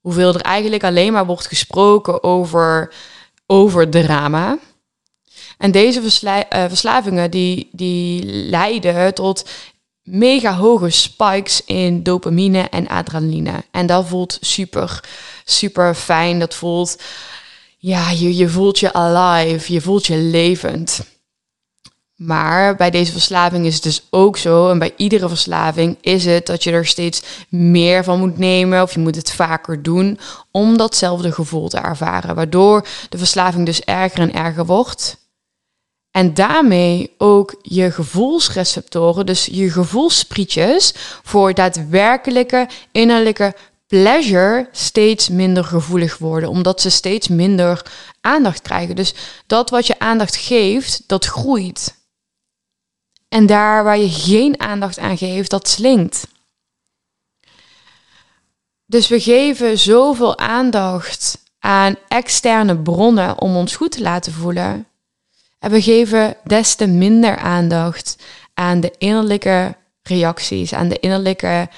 Hoeveel 0.00 0.35
er 0.35 0.41
eigenlijk 0.41 0.85
alleen 0.85 1.12
maar 1.12 1.27
wordt 1.27 1.47
gesproken 1.47 2.23
over 2.23 2.93
over 3.47 3.89
drama. 3.89 4.59
En 5.59 5.71
deze 5.71 6.00
uh, 6.00 6.41
verslavingen 6.69 7.31
die, 7.31 7.69
die 7.73 8.25
leiden 8.25 9.15
tot 9.15 9.49
mega 10.03 10.55
hoge 10.55 10.91
spikes 10.91 11.65
in 11.65 12.03
dopamine 12.03 12.69
en 12.69 12.89
adrenaline. 12.89 13.65
En 13.71 13.87
dat 13.87 14.07
voelt 14.07 14.39
super, 14.41 15.05
super 15.45 15.95
fijn. 15.95 16.39
Dat 16.39 16.55
voelt, 16.55 17.03
ja, 17.79 18.11
je, 18.11 18.37
je 18.37 18.49
voelt 18.49 18.79
je 18.79 18.93
alive, 18.93 19.73
je 19.73 19.81
voelt 19.81 20.07
je 20.07 20.17
levend. 20.17 21.00
Maar 22.23 22.77
bij 22.77 22.91
deze 22.91 23.12
verslaving 23.12 23.67
is 23.67 23.75
het 23.75 23.83
dus 23.83 24.03
ook 24.11 24.37
zo, 24.37 24.71
en 24.71 24.79
bij 24.79 24.93
iedere 24.97 25.29
verslaving 25.29 25.97
is 26.00 26.25
het 26.25 26.47
dat 26.47 26.65
je 26.65 26.71
er 26.71 26.87
steeds 26.87 27.23
meer 27.49 28.05
van 28.05 28.19
moet 28.19 28.39
nemen 28.39 28.83
of 28.83 28.95
je 28.95 29.00
moet 29.00 29.15
het 29.17 29.33
vaker 29.33 29.83
doen 29.83 30.19
om 30.50 30.77
datzelfde 30.77 31.33
gevoel 31.33 31.69
te 31.69 31.79
ervaren, 31.79 32.35
waardoor 32.35 32.87
de 33.09 33.19
verslaving 33.19 33.67
dus 33.67 33.81
erger 33.81 34.21
en 34.21 34.35
erger 34.35 34.67
wordt. 34.67 35.17
En 36.11 36.35
daarmee 36.35 37.15
ook 37.19 37.55
je 37.62 37.91
gevoelsreceptoren, 37.91 39.27
dus 39.27 39.49
je 39.53 39.71
gevoelsprietjes 39.71 40.95
voor 41.23 41.55
daadwerkelijke 41.55 42.69
innerlijke 42.93 43.55
pleasure 43.87 44.69
steeds 44.73 45.29
minder 45.29 45.65
gevoelig 45.65 46.19
worden, 46.19 46.49
omdat 46.49 46.81
ze 46.81 46.91
steeds 46.91 47.29
minder 47.29 47.83
aandacht 48.21 48.62
krijgen. 48.62 48.97
Dus 48.97 49.15
dat 49.47 49.71
wat 49.71 49.87
je 49.87 49.99
aandacht 49.99 50.37
geeft, 50.37 51.03
dat 51.07 51.25
groeit. 51.25 51.99
En 53.30 53.46
daar 53.46 53.84
waar 53.84 53.99
je 53.99 54.10
geen 54.10 54.60
aandacht 54.60 54.99
aan 54.99 55.18
geeft, 55.18 55.50
dat 55.50 55.68
slinkt. 55.68 56.26
Dus 58.87 59.08
we 59.08 59.20
geven 59.20 59.78
zoveel 59.78 60.38
aandacht 60.38 61.42
aan 61.58 61.96
externe 62.08 62.78
bronnen 62.78 63.40
om 63.40 63.56
ons 63.56 63.76
goed 63.76 63.92
te 63.92 64.00
laten 64.00 64.32
voelen. 64.32 64.87
En 65.58 65.70
we 65.70 65.82
geven 65.82 66.37
des 66.44 66.75
te 66.75 66.87
minder 66.87 67.37
aandacht 67.37 68.16
aan 68.54 68.80
de 68.80 68.94
innerlijke 68.99 69.76
reacties, 70.02 70.75
aan 70.75 70.88
de 70.88 70.99
innerlijke 70.99 71.68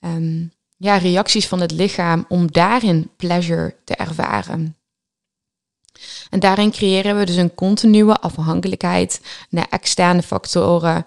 ehm, 0.00 0.44
ja, 0.76 0.96
reacties 0.96 1.48
van 1.48 1.60
het 1.60 1.70
lichaam 1.72 2.24
om 2.28 2.52
daarin 2.52 3.10
pleasure 3.16 3.74
te 3.84 3.94
ervaren. 3.94 4.76
En 6.30 6.40
daarin 6.40 6.70
creëren 6.70 7.18
we 7.18 7.26
dus 7.26 7.36
een 7.36 7.54
continue 7.54 8.12
afhankelijkheid 8.12 9.20
naar 9.50 9.66
externe 9.70 10.22
factoren 10.22 11.04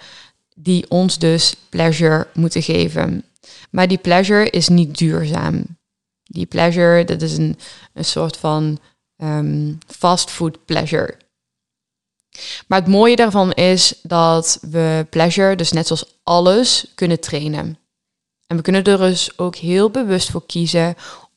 die 0.56 0.90
ons 0.90 1.18
dus 1.18 1.56
pleasure 1.70 2.28
moeten 2.34 2.64
geven. 2.64 3.24
Maar 3.70 3.88
die 3.88 3.98
pleasure 3.98 4.50
is 4.50 4.68
niet 4.68 4.98
duurzaam. 4.98 5.64
Die 6.24 6.46
pleasure, 6.46 7.04
dat 7.04 7.22
is 7.22 7.38
een, 7.38 7.58
een 7.94 8.06
soort 8.06 8.38
van 8.38 8.80
um, 9.18 9.78
fast 9.88 10.30
food 10.30 10.66
pleasure. 10.66 11.18
Maar 12.68 12.80
het 12.80 12.88
mooie 12.88 13.16
daarvan 13.16 13.52
is 13.52 14.00
dat 14.04 14.58
we 14.62 15.08
pleasure, 15.10 15.56
dus 15.56 15.72
net 15.72 15.88
zoals 15.88 16.20
alles, 16.24 16.92
kunnen 16.96 17.20
trainen. 17.20 17.78
En 18.48 18.58
we 18.58 18.62
kunnen 18.62 18.84
er 18.84 18.98
dus 18.98 19.38
ook 19.38 19.56
heel 19.56 19.90
bewust 19.90 20.30
voor 20.30 20.46
kiezen 20.46 20.96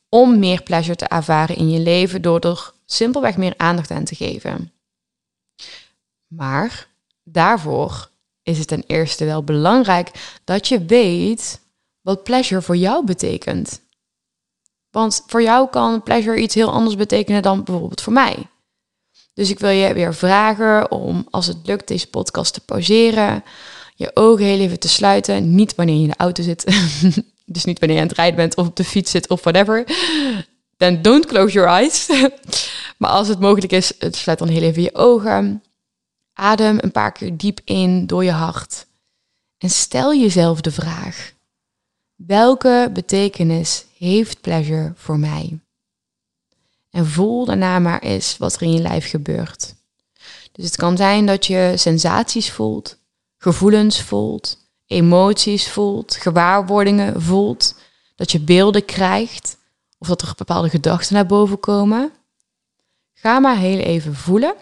om 0.09 0.39
meer 0.39 0.63
pleasure 0.63 0.95
te 0.95 1.05
ervaren 1.05 1.55
in 1.55 1.69
je 1.69 1.79
leven 1.79 2.21
door 2.21 2.39
er 2.39 2.71
simpelweg 2.93 3.37
meer 3.37 3.53
aandacht 3.57 3.91
aan 3.91 4.03
te 4.03 4.15
geven. 4.15 4.71
Maar 6.27 6.87
daarvoor 7.23 8.09
is 8.43 8.57
het 8.57 8.67
ten 8.67 8.83
eerste 8.87 9.25
wel 9.25 9.43
belangrijk 9.43 10.39
dat 10.43 10.67
je 10.67 10.85
weet 10.85 11.59
wat 12.01 12.23
pleasure 12.23 12.61
voor 12.61 12.77
jou 12.77 13.05
betekent. 13.05 13.81
Want 14.89 15.23
voor 15.27 15.41
jou 15.41 15.69
kan 15.69 16.03
pleasure 16.03 16.41
iets 16.41 16.55
heel 16.55 16.71
anders 16.71 16.95
betekenen 16.95 17.41
dan 17.41 17.63
bijvoorbeeld 17.63 18.01
voor 18.01 18.13
mij. 18.13 18.47
Dus 19.33 19.49
ik 19.49 19.59
wil 19.59 19.69
je 19.69 19.93
weer 19.93 20.15
vragen 20.15 20.91
om, 20.91 21.27
als 21.29 21.47
het 21.47 21.57
lukt, 21.63 21.87
deze 21.87 22.09
podcast 22.09 22.53
te 22.53 22.59
pauzeren, 22.59 23.43
je 23.95 24.11
ogen 24.13 24.45
heel 24.45 24.59
even 24.59 24.79
te 24.79 24.89
sluiten. 24.89 25.55
Niet 25.55 25.75
wanneer 25.75 25.95
je 25.95 26.01
in 26.01 26.07
de 26.07 26.17
auto 26.17 26.43
zit, 26.43 26.63
dus 27.45 27.65
niet 27.65 27.79
wanneer 27.79 27.97
je 27.97 28.03
aan 28.03 28.09
het 28.09 28.17
rijden 28.17 28.35
bent 28.35 28.55
of 28.55 28.67
op 28.67 28.75
de 28.75 28.83
fiets 28.83 29.11
zit 29.11 29.29
of 29.29 29.43
whatever. 29.43 29.83
Dan 30.83 31.01
don't 31.01 31.25
close 31.25 31.53
your 31.53 31.69
eyes. 31.69 32.09
Maar 32.97 33.09
als 33.09 33.27
het 33.27 33.39
mogelijk 33.39 33.71
is, 33.71 33.93
sluit 33.99 34.39
dan 34.39 34.47
heel 34.47 34.61
even 34.61 34.81
je 34.81 34.95
ogen. 34.95 35.63
Adem 36.33 36.77
een 36.81 36.91
paar 36.91 37.11
keer 37.11 37.37
diep 37.37 37.59
in 37.63 38.07
door 38.07 38.23
je 38.23 38.31
hart. 38.31 38.85
En 39.57 39.69
stel 39.69 40.15
jezelf 40.15 40.61
de 40.61 40.71
vraag: 40.71 41.33
welke 42.15 42.89
betekenis 42.93 43.85
heeft 43.97 44.41
pleasure 44.41 44.93
voor 44.95 45.19
mij? 45.19 45.59
En 46.89 47.07
voel 47.07 47.45
daarna 47.45 47.79
maar 47.79 47.99
eens 47.99 48.37
wat 48.37 48.55
er 48.55 48.61
in 48.61 48.73
je 48.73 48.81
lijf 48.81 49.09
gebeurt. 49.09 49.75
Dus 50.51 50.65
het 50.65 50.75
kan 50.75 50.97
zijn 50.97 51.25
dat 51.25 51.45
je 51.45 51.73
sensaties 51.75 52.51
voelt, 52.51 52.97
gevoelens 53.37 54.01
voelt, 54.01 54.57
emoties 54.87 55.69
voelt, 55.69 56.15
gewaarwordingen 56.15 57.21
voelt, 57.21 57.75
dat 58.15 58.31
je 58.31 58.39
beelden 58.39 58.85
krijgt 58.85 59.61
of 60.03 60.09
dat 60.09 60.21
er 60.21 60.33
bepaalde 60.37 60.69
gedachten 60.69 61.13
naar 61.13 61.25
boven 61.25 61.59
komen. 61.59 62.11
Ga 63.13 63.39
maar 63.39 63.57
heel 63.57 63.79
even 63.79 64.15
voelen. 64.15 64.55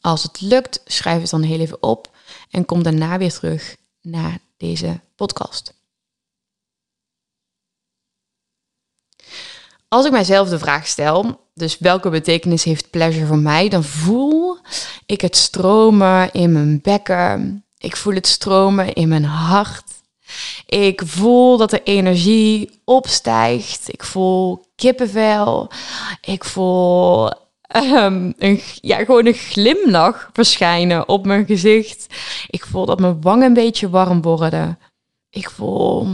Als 0.00 0.22
het 0.22 0.40
lukt, 0.40 0.80
schrijf 0.84 1.20
het 1.20 1.30
dan 1.30 1.42
heel 1.42 1.60
even 1.60 1.82
op 1.82 2.16
en 2.50 2.64
kom 2.64 2.82
daarna 2.82 3.18
weer 3.18 3.32
terug 3.32 3.76
naar 4.00 4.38
deze 4.56 5.00
podcast. 5.16 5.74
Als 9.88 10.06
ik 10.06 10.12
mijzelf 10.12 10.48
de 10.48 10.58
vraag 10.58 10.86
stel, 10.86 11.40
dus 11.54 11.78
welke 11.78 12.10
betekenis 12.10 12.64
heeft 12.64 12.90
pleasure 12.90 13.26
voor 13.26 13.38
mij, 13.38 13.68
dan 13.68 13.84
voel 13.84 14.58
ik 15.06 15.20
het 15.20 15.36
stromen 15.36 16.32
in 16.32 16.52
mijn 16.52 16.80
bekken. 16.80 17.64
Ik 17.78 17.96
voel 17.96 18.14
het 18.14 18.26
stromen 18.26 18.92
in 18.92 19.08
mijn 19.08 19.24
hart. 19.24 19.84
Ik 20.66 21.02
voel 21.04 21.56
dat 21.56 21.70
de 21.70 21.82
energie 21.82 22.80
opstijgt. 22.84 23.92
Ik 23.92 24.04
voel 24.04 24.64
kippenvel. 24.76 25.70
Ik 26.20 26.44
voel 26.44 27.30
um, 27.76 28.34
een, 28.38 28.60
ja, 28.80 29.04
gewoon 29.04 29.26
een 29.26 29.34
glimlach 29.34 30.30
verschijnen 30.32 31.08
op 31.08 31.26
mijn 31.26 31.46
gezicht. 31.46 32.06
Ik 32.46 32.64
voel 32.64 32.86
dat 32.86 33.00
mijn 33.00 33.20
wangen 33.20 33.46
een 33.46 33.54
beetje 33.54 33.90
warm 33.90 34.22
worden. 34.22 34.78
Ik 35.30 35.50
voel 35.50 36.06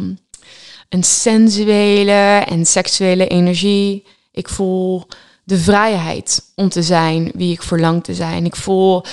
een 0.89 1.05
sensuele 1.05 2.45
en 2.49 2.67
seksuele 2.67 3.27
energie. 3.27 4.05
Ik 4.33 4.49
voel 4.49 5.07
de 5.45 5.59
vrijheid 5.59 6.53
om 6.55 6.69
te 6.69 6.83
zijn 6.83 7.31
wie 7.35 7.53
ik 7.53 7.63
verlang 7.63 8.05
te 8.05 8.15
zijn. 8.15 8.45
Ik 8.45 8.57
voel 8.57 9.05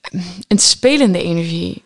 ehm, 0.00 0.22
een 0.48 0.58
spelende 0.58 1.22
energie. 1.22 1.83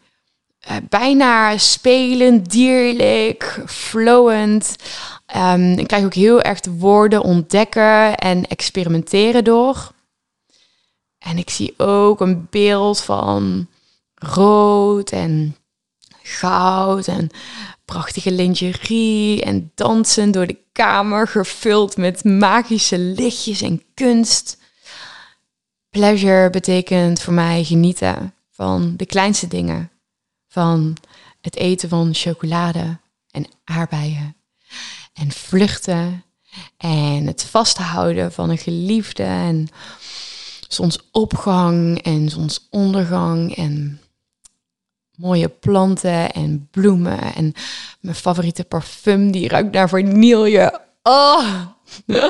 Uh, 0.71 0.77
bijna 0.89 1.59
spelend, 1.59 2.51
dierlijk, 2.51 3.63
flowend. 3.67 4.77
Um, 5.37 5.73
ik 5.73 5.87
krijg 5.87 6.05
ook 6.05 6.15
heel 6.15 6.43
erg 6.43 6.61
de 6.61 6.71
woorden 6.71 7.23
ontdekken 7.23 8.15
en 8.15 8.47
experimenteren 8.47 9.45
door. 9.45 9.93
En 11.19 11.39
ik 11.39 11.51
zie 11.51 11.75
ook 11.77 12.21
een 12.21 12.47
beeld 12.51 13.01
van 13.01 13.69
rood 14.15 15.11
en 15.11 15.57
goud 16.23 17.07
en 17.07 17.31
prachtige 17.85 18.33
lingerie 18.33 19.43
en 19.43 19.73
dansen 19.75 20.31
door 20.31 20.47
de 20.47 20.59
kamer 20.73 21.29
gevuld 21.29 21.97
met 21.97 22.25
magische 22.25 22.99
lichtjes 22.99 23.63
en 23.63 23.83
kunst. 23.95 24.59
Pleasure 25.91 26.51
betekent 26.51 27.21
voor 27.21 27.33
mij 27.33 27.65
genieten 27.65 28.35
van 28.51 28.95
de 28.97 29.07
kleinste 29.07 29.49
dingen. 29.49 29.91
Van 30.59 30.97
het 31.41 31.57
eten 31.57 31.89
van 31.89 32.15
chocolade 32.15 32.99
en 33.31 33.47
aardbeien. 33.65 34.37
En 35.13 35.31
vluchten. 35.33 36.25
En 36.77 37.27
het 37.27 37.45
vasthouden 37.45 38.33
van 38.33 38.51
een 38.51 38.59
geliefde. 38.59 39.23
En 39.23 39.69
zonsopgang 40.69 42.03
en 42.03 42.29
zonsondergang 42.29 43.57
en 43.57 44.01
mooie 45.17 45.49
planten 45.49 46.33
en 46.33 46.69
bloemen 46.71 47.35
en 47.35 47.53
mijn 48.01 48.17
favoriete 48.17 48.65
parfum 48.65 49.31
die 49.31 49.49
ruikt 49.49 49.73
naar 49.73 49.89
vanille. 49.89 50.81
Oh, 51.03 51.61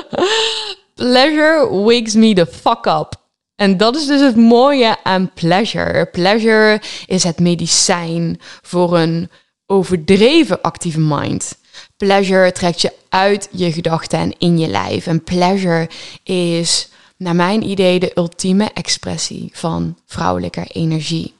pleasure 0.95 1.67
wakes 1.69 2.13
me 2.13 2.33
the 2.33 2.45
fuck 2.45 2.85
up. 2.85 3.18
En 3.59 3.77
dat 3.77 3.95
is 3.95 4.05
dus 4.05 4.21
het 4.21 4.35
mooie 4.35 5.03
aan 5.03 5.31
pleasure. 5.33 6.05
Pleasure 6.05 6.81
is 7.05 7.23
het 7.23 7.39
medicijn 7.39 8.39
voor 8.61 8.97
een 8.97 9.29
overdreven 9.65 10.61
actieve 10.61 10.99
mind. 10.99 11.57
Pleasure 11.97 12.51
trekt 12.51 12.81
je 12.81 12.93
uit 13.09 13.49
je 13.51 13.71
gedachten 13.71 14.19
en 14.19 14.35
in 14.37 14.57
je 14.57 14.67
lijf. 14.67 15.07
En 15.07 15.23
pleasure 15.23 15.89
is, 16.23 16.89
naar 17.17 17.35
mijn 17.35 17.69
idee, 17.69 17.99
de 17.99 18.11
ultieme 18.15 18.69
expressie 18.73 19.49
van 19.53 19.97
vrouwelijke 20.05 20.63
energie. 20.65 21.33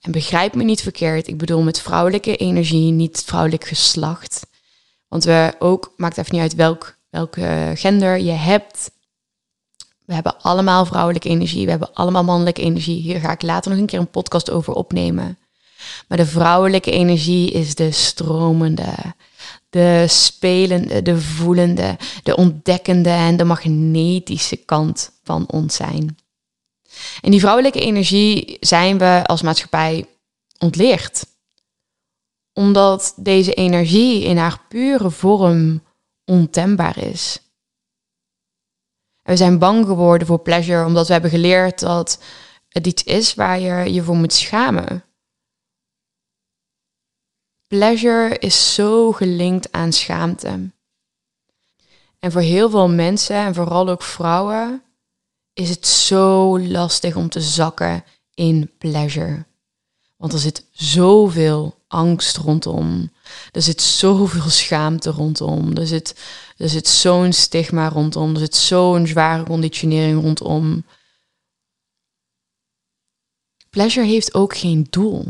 En 0.00 0.12
begrijp 0.12 0.54
me 0.54 0.64
niet 0.64 0.80
verkeerd, 0.80 1.28
ik 1.28 1.38
bedoel 1.38 1.62
met 1.62 1.80
vrouwelijke 1.80 2.36
energie 2.36 2.92
niet 2.92 3.22
vrouwelijk 3.26 3.64
geslacht. 3.64 4.46
Want 5.08 5.24
we 5.24 5.54
ook, 5.58 5.92
maakt 5.96 6.18
even 6.18 6.34
niet 6.34 6.42
uit 6.42 6.54
welk, 6.54 6.96
welke 7.10 7.72
gender 7.74 8.18
je 8.18 8.32
hebt. 8.32 8.90
We 10.06 10.14
hebben 10.14 10.40
allemaal 10.42 10.86
vrouwelijke 10.86 11.28
energie, 11.28 11.64
we 11.64 11.70
hebben 11.70 11.94
allemaal 11.94 12.24
mannelijke 12.24 12.62
energie. 12.62 13.02
Hier 13.02 13.20
ga 13.20 13.32
ik 13.32 13.42
later 13.42 13.70
nog 13.70 13.80
een 13.80 13.86
keer 13.86 13.98
een 13.98 14.10
podcast 14.10 14.50
over 14.50 14.72
opnemen. 14.72 15.38
Maar 16.08 16.18
de 16.18 16.26
vrouwelijke 16.26 16.90
energie 16.90 17.50
is 17.50 17.74
de 17.74 17.90
stromende, 17.90 18.94
de 19.70 20.04
spelende, 20.08 21.02
de 21.02 21.20
voelende, 21.20 21.96
de 22.22 22.36
ontdekkende 22.36 23.10
en 23.10 23.36
de 23.36 23.44
magnetische 23.44 24.56
kant 24.56 25.10
van 25.22 25.44
ons 25.50 25.74
zijn. 25.74 26.18
En 27.20 27.30
die 27.30 27.40
vrouwelijke 27.40 27.80
energie 27.80 28.56
zijn 28.60 28.98
we 28.98 29.22
als 29.26 29.42
maatschappij 29.42 30.06
ontleerd. 30.58 31.26
Omdat 32.52 33.12
deze 33.16 33.54
energie 33.54 34.22
in 34.22 34.36
haar 34.36 34.60
pure 34.68 35.10
vorm 35.10 35.82
ontembaar 36.24 36.98
is. 36.98 37.40
We 39.26 39.36
zijn 39.36 39.58
bang 39.58 39.86
geworden 39.86 40.26
voor 40.26 40.38
pleasure 40.38 40.84
omdat 40.84 41.06
we 41.06 41.12
hebben 41.12 41.30
geleerd 41.30 41.80
dat 41.80 42.22
het 42.68 42.86
iets 42.86 43.04
is 43.04 43.34
waar 43.34 43.58
je 43.60 43.92
je 43.92 44.02
voor 44.02 44.16
moet 44.16 44.32
schamen. 44.32 45.04
Pleasure 47.66 48.38
is 48.38 48.74
zo 48.74 49.12
gelinkt 49.12 49.72
aan 49.72 49.92
schaamte. 49.92 50.70
En 52.18 52.32
voor 52.32 52.40
heel 52.40 52.70
veel 52.70 52.88
mensen, 52.88 53.36
en 53.36 53.54
vooral 53.54 53.88
ook 53.88 54.02
vrouwen, 54.02 54.82
is 55.52 55.68
het 55.68 55.86
zo 55.86 56.60
lastig 56.60 57.16
om 57.16 57.28
te 57.28 57.40
zakken 57.40 58.04
in 58.34 58.70
pleasure. 58.78 59.44
Want 60.16 60.32
er 60.32 60.38
zit 60.38 60.66
zoveel 60.70 61.84
angst 61.88 62.36
rondom. 62.36 63.12
Er 63.52 63.62
zit 63.62 63.82
zoveel 63.82 64.50
schaamte 64.50 65.10
rondom. 65.10 65.76
Er 65.76 65.86
zit, 65.86 66.14
er 66.56 66.68
zit 66.68 66.88
zo'n 66.88 67.32
stigma 67.32 67.88
rondom. 67.88 68.32
Er 68.32 68.40
zit 68.40 68.56
zo'n 68.56 69.06
zware 69.06 69.42
conditionering 69.42 70.22
rondom. 70.22 70.84
Pleasure 73.70 74.06
heeft 74.06 74.34
ook 74.34 74.56
geen 74.56 74.86
doel. 74.90 75.24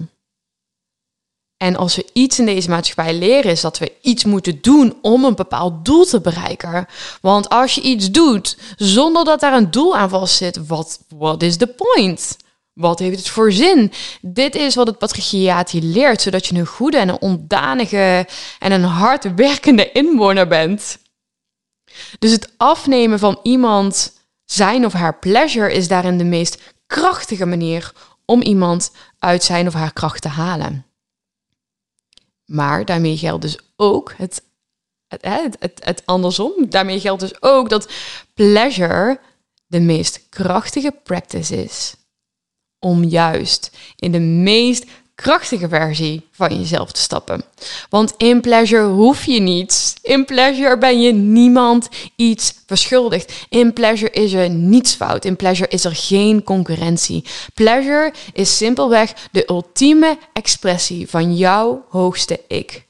En 1.56 1.76
als 1.76 1.96
we 1.96 2.06
iets 2.12 2.38
in 2.38 2.46
deze 2.46 2.68
maatschappij 2.68 3.14
leren, 3.14 3.50
is 3.50 3.60
dat 3.60 3.78
we 3.78 3.92
iets 4.00 4.24
moeten 4.24 4.60
doen 4.60 4.98
om 5.02 5.24
een 5.24 5.34
bepaald 5.34 5.84
doel 5.84 6.04
te 6.04 6.20
bereiken. 6.20 6.86
Want 7.20 7.48
als 7.48 7.74
je 7.74 7.80
iets 7.80 8.10
doet 8.10 8.58
zonder 8.76 9.24
dat 9.24 9.40
daar 9.40 9.56
een 9.56 9.70
doel 9.70 9.96
aan 9.96 10.08
vast 10.08 10.36
zit, 10.36 10.66
wat 11.08 11.42
is 11.42 11.56
the 11.56 11.66
point? 11.66 12.36
Wat 12.72 12.98
heeft 12.98 13.18
het 13.18 13.28
voor 13.28 13.52
zin? 13.52 13.92
Dit 14.20 14.54
is 14.54 14.74
wat 14.74 14.86
het 14.86 14.98
patriarchaat 14.98 15.72
leert, 15.72 16.22
zodat 16.22 16.46
je 16.46 16.54
een 16.54 16.66
goede 16.66 16.96
en 16.96 17.08
een 17.08 17.20
onderdanige 17.20 18.28
en 18.58 18.72
een 18.72 18.84
hardwerkende 18.84 19.92
inwoner 19.92 20.46
bent. 20.46 20.98
Dus 22.18 22.30
het 22.30 22.52
afnemen 22.56 23.18
van 23.18 23.38
iemand 23.42 24.12
zijn 24.44 24.84
of 24.84 24.92
haar 24.92 25.18
pleasure 25.18 25.72
is 25.72 25.88
daarin 25.88 26.18
de 26.18 26.24
meest 26.24 26.62
krachtige 26.86 27.46
manier 27.46 27.92
om 28.24 28.42
iemand 28.42 28.92
uit 29.18 29.44
zijn 29.44 29.66
of 29.66 29.72
haar 29.72 29.92
kracht 29.92 30.22
te 30.22 30.28
halen. 30.28 30.86
Maar 32.44 32.84
daarmee 32.84 33.16
geldt 33.16 33.42
dus 33.42 33.58
ook 33.76 34.14
het, 34.16 34.42
het, 35.08 35.56
het, 35.58 35.80
het, 35.84 36.02
andersom. 36.04 36.52
Daarmee 36.68 37.00
geldt 37.00 37.20
dus 37.20 37.42
ook 37.42 37.68
dat 37.68 37.92
pleasure 38.34 39.20
de 39.66 39.80
meest 39.80 40.28
krachtige 40.28 40.94
practice 41.02 41.62
is. 41.64 41.96
Om 42.78 43.04
juist 43.04 43.76
in 43.96 44.12
de 44.12 44.20
meest 44.20 44.84
krachtige 45.16 45.68
versie 45.68 46.28
van 46.30 46.58
jezelf 46.58 46.92
te 46.92 47.00
stappen. 47.00 47.42
Want 47.90 48.14
in 48.16 48.40
pleasure 48.40 48.84
hoef 48.84 49.24
je 49.24 49.40
niets. 49.40 49.94
In 50.02 50.24
pleasure 50.24 50.78
ben 50.78 51.00
je 51.00 51.12
niemand 51.12 51.88
iets 52.16 52.54
verschuldigd. 52.66 53.32
In 53.48 53.72
pleasure 53.72 54.10
is 54.10 54.32
er 54.32 54.50
niets 54.50 54.94
fout. 54.94 55.24
In 55.24 55.36
pleasure 55.36 55.68
is 55.68 55.84
er 55.84 55.94
geen 55.94 56.42
concurrentie. 56.42 57.24
Pleasure 57.54 58.12
is 58.32 58.56
simpelweg 58.56 59.12
de 59.32 59.50
ultieme 59.50 60.18
expressie 60.32 61.08
van 61.08 61.36
jouw 61.36 61.84
hoogste 61.88 62.40
ik. 62.48 62.85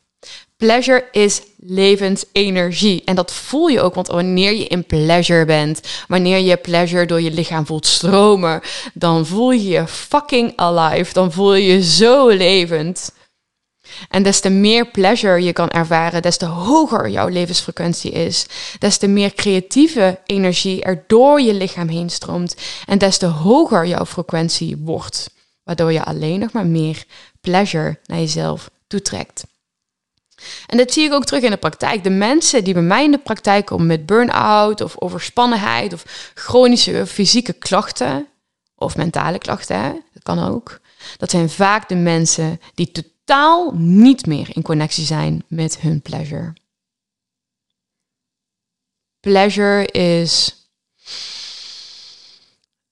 Pleasure 0.56 1.08
is 1.12 1.42
levensenergie. 1.56 3.02
En 3.04 3.14
dat 3.14 3.32
voel 3.32 3.66
je 3.66 3.80
ook, 3.80 3.94
want 3.94 4.06
wanneer 4.06 4.52
je 4.54 4.66
in 4.66 4.86
pleasure 4.86 5.44
bent, 5.44 5.80
wanneer 6.08 6.38
je 6.38 6.56
pleasure 6.56 7.06
door 7.06 7.20
je 7.20 7.30
lichaam 7.30 7.66
voelt 7.66 7.86
stromen, 7.86 8.60
dan 8.94 9.26
voel 9.26 9.50
je 9.50 9.68
je 9.68 9.86
fucking 9.86 10.52
alive. 10.56 11.12
Dan 11.12 11.32
voel 11.32 11.54
je 11.54 11.72
je 11.72 11.82
zo 11.82 12.28
levend. 12.28 13.14
En 14.08 14.22
des 14.22 14.40
te 14.40 14.48
meer 14.48 14.86
pleasure 14.90 15.42
je 15.42 15.52
kan 15.52 15.68
ervaren, 15.68 16.22
des 16.22 16.36
te 16.36 16.44
hoger 16.44 17.08
jouw 17.08 17.28
levensfrequentie 17.28 18.10
is. 18.10 18.46
Des 18.78 18.96
te 18.96 19.06
meer 19.06 19.34
creatieve 19.34 20.20
energie 20.26 20.82
er 20.82 21.04
door 21.06 21.40
je 21.40 21.54
lichaam 21.54 21.88
heen 21.88 22.10
stroomt. 22.10 22.56
En 22.86 22.98
des 22.98 23.18
te 23.18 23.26
hoger 23.26 23.86
jouw 23.86 24.04
frequentie 24.06 24.76
wordt. 24.76 25.30
Waardoor 25.64 25.92
je 25.92 26.04
alleen 26.04 26.38
nog 26.38 26.52
maar 26.52 26.66
meer 26.66 27.04
pleasure 27.40 27.98
naar 28.06 28.18
jezelf 28.18 28.70
toetrekt. 28.86 29.44
En 30.66 30.77
dat 30.77 30.92
zie 30.92 31.05
ik 31.05 31.12
ook 31.12 31.25
terug 31.25 31.42
in 31.42 31.51
de 31.51 31.57
praktijk. 31.57 32.05
De 32.05 32.11
mensen 32.11 32.64
die 32.64 32.75
bij 32.75 32.83
mij 32.83 33.05
in 33.05 33.11
de 33.11 33.18
praktijk 33.18 33.66
komen 33.66 33.87
met 33.87 34.07
burn-out 34.07 34.81
of 34.81 35.01
overspannenheid 35.01 35.92
of 35.92 36.31
chronische 36.35 37.07
fysieke 37.07 37.53
klachten 37.53 38.29
of 38.75 38.96
mentale 38.96 39.38
klachten, 39.38 40.03
dat 40.12 40.22
kan 40.22 40.38
ook. 40.38 40.81
Dat 41.16 41.31
zijn 41.31 41.51
vaak 41.51 41.88
de 41.88 41.94
mensen 41.94 42.61
die 42.75 42.90
totaal 42.90 43.72
niet 43.75 44.27
meer 44.27 44.49
in 44.53 44.62
connectie 44.62 45.05
zijn 45.05 45.44
met 45.49 45.79
hun 45.79 46.01
pleasure. 46.01 46.53
Pleasure 49.20 49.87
is 49.87 50.55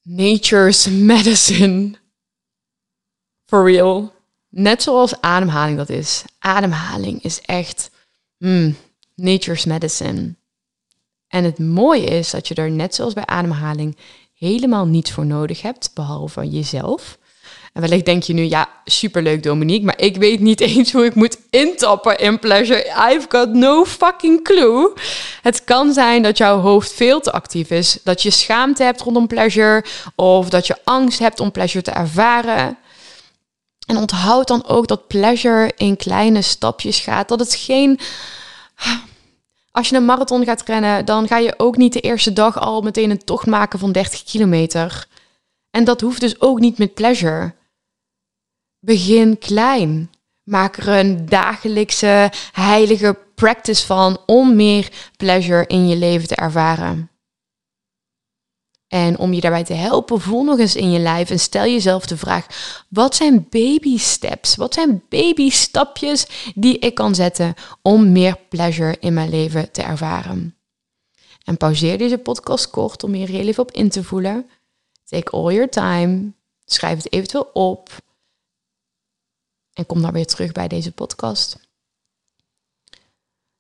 nature's 0.03 0.89
medicine. 0.89 1.95
For 3.47 3.65
real. 3.65 4.14
Net 4.57 4.83
zoals 4.83 5.21
ademhaling 5.21 5.77
dat 5.77 5.89
is. 5.89 6.25
Ademhaling 6.39 7.23
is 7.23 7.41
echt 7.41 7.91
mm, 8.39 8.77
nature's 9.15 9.65
medicine. 9.65 10.35
En 11.29 11.45
het 11.45 11.59
mooie 11.59 12.05
is 12.05 12.31
dat 12.31 12.49
je 12.49 12.55
er 12.55 12.71
net 12.71 12.95
zoals 12.95 13.13
bij 13.13 13.27
ademhaling 13.27 13.97
helemaal 14.35 14.87
niets 14.87 15.11
voor 15.11 15.27
nodig 15.27 15.63
hebt, 15.63 15.91
behalve 15.95 16.49
jezelf. 16.49 17.19
En 17.73 17.81
wellicht 17.81 18.05
denk 18.05 18.23
je 18.23 18.33
nu, 18.33 18.43
ja, 18.43 18.69
superleuk 18.85 19.43
Dominique, 19.43 19.85
maar 19.85 20.01
ik 20.01 20.17
weet 20.17 20.41
niet 20.41 20.61
eens 20.71 20.93
hoe 20.93 21.05
ik 21.05 21.15
moet 21.15 21.39
intappen 21.51 22.19
in 22.19 22.39
pleasure. 22.39 23.13
I've 23.13 23.27
got 23.29 23.53
no 23.53 23.85
fucking 23.85 24.45
clue. 24.45 24.93
Het 25.43 25.65
kan 25.65 25.93
zijn 25.93 26.23
dat 26.23 26.39
jouw 26.39 26.59
hoofd 26.61 26.93
veel 26.93 27.21
te 27.21 27.33
actief 27.33 27.71
is, 27.71 27.99
dat 28.05 28.23
je 28.23 28.31
schaamte 28.31 28.83
hebt 28.83 29.01
rondom 29.01 29.27
pleasure, 29.27 29.85
of 30.15 30.49
dat 30.49 30.67
je 30.67 30.77
angst 30.85 31.19
hebt 31.19 31.41
om 31.41 31.51
pleasure 31.51 31.85
te 31.85 31.91
ervaren. 31.91 32.79
En 33.87 33.97
onthoud 33.97 34.49
dan 34.49 34.67
ook 34.67 34.87
dat 34.87 35.07
pleasure 35.07 35.73
in 35.77 35.97
kleine 35.97 36.43
stapjes 36.43 36.99
gaat. 37.01 37.29
Dat 37.29 37.41
het 37.41 37.55
geen. 37.55 37.99
Als 39.71 39.89
je 39.89 39.97
een 39.97 40.05
marathon 40.05 40.45
gaat 40.45 40.63
rennen, 40.63 41.05
dan 41.05 41.27
ga 41.27 41.39
je 41.39 41.55
ook 41.57 41.77
niet 41.77 41.93
de 41.93 42.01
eerste 42.01 42.33
dag 42.33 42.61
al 42.61 42.81
meteen 42.81 43.11
een 43.11 43.25
tocht 43.25 43.47
maken 43.47 43.79
van 43.79 43.93
30 43.93 44.23
kilometer. 44.23 45.07
En 45.71 45.85
dat 45.85 46.01
hoeft 46.01 46.21
dus 46.21 46.41
ook 46.41 46.61
niet 46.61 46.79
met 46.79 46.95
pleasure. 46.95 47.55
Begin 48.79 49.39
klein. 49.39 50.11
Maak 50.43 50.77
er 50.77 50.89
een 50.89 51.27
dagelijkse 51.27 52.33
heilige 52.53 53.19
practice 53.35 53.87
van 53.87 54.19
om 54.27 54.57
meer 54.57 54.89
pleasure 55.17 55.67
in 55.67 55.89
je 55.89 55.97
leven 55.97 56.29
te 56.29 56.35
ervaren. 56.35 57.11
En 58.95 59.19
om 59.19 59.33
je 59.33 59.41
daarbij 59.41 59.65
te 59.65 59.75
helpen, 59.75 60.21
voel 60.21 60.45
nog 60.45 60.59
eens 60.59 60.77
in 60.77 60.91
je 60.91 60.99
lijf 60.99 61.31
en 61.31 61.39
stel 61.39 61.63
jezelf 61.63 62.07
de 62.07 62.17
vraag: 62.17 62.47
wat 62.89 63.15
zijn 63.15 63.47
baby 63.51 63.99
steps? 63.99 64.57
Wat 64.57 64.75
zijn 64.75 65.03
baby 65.09 65.51
stapjes 65.51 66.27
die 66.55 66.79
ik 66.79 66.95
kan 66.95 67.15
zetten 67.15 67.55
om 67.83 68.13
meer 68.13 68.39
pleasure 68.49 68.97
in 69.01 69.15
mijn 69.15 69.29
leven 69.31 69.71
te 69.71 69.83
ervaren? 69.83 70.57
En 71.45 71.57
pauzeer 71.57 71.99
deze 71.99 72.19
podcast 72.19 72.71
kort 72.71 73.05
om 73.05 73.13
hier 73.13 73.29
heel 73.29 73.47
even 73.47 73.63
op 73.63 73.71
in 73.71 73.89
te 73.89 74.05
voelen. 74.05 74.51
Take 75.05 75.31
all 75.31 75.53
your 75.53 75.69
time. 75.69 76.33
Schrijf 76.65 76.97
het 76.97 77.13
eventueel 77.13 77.51
op. 77.53 77.91
En 79.73 79.87
kom 79.87 80.03
dan 80.03 80.13
weer 80.13 80.27
terug 80.27 80.53
bij 80.53 80.69
deze 80.69 80.93
podcast. 80.93 81.59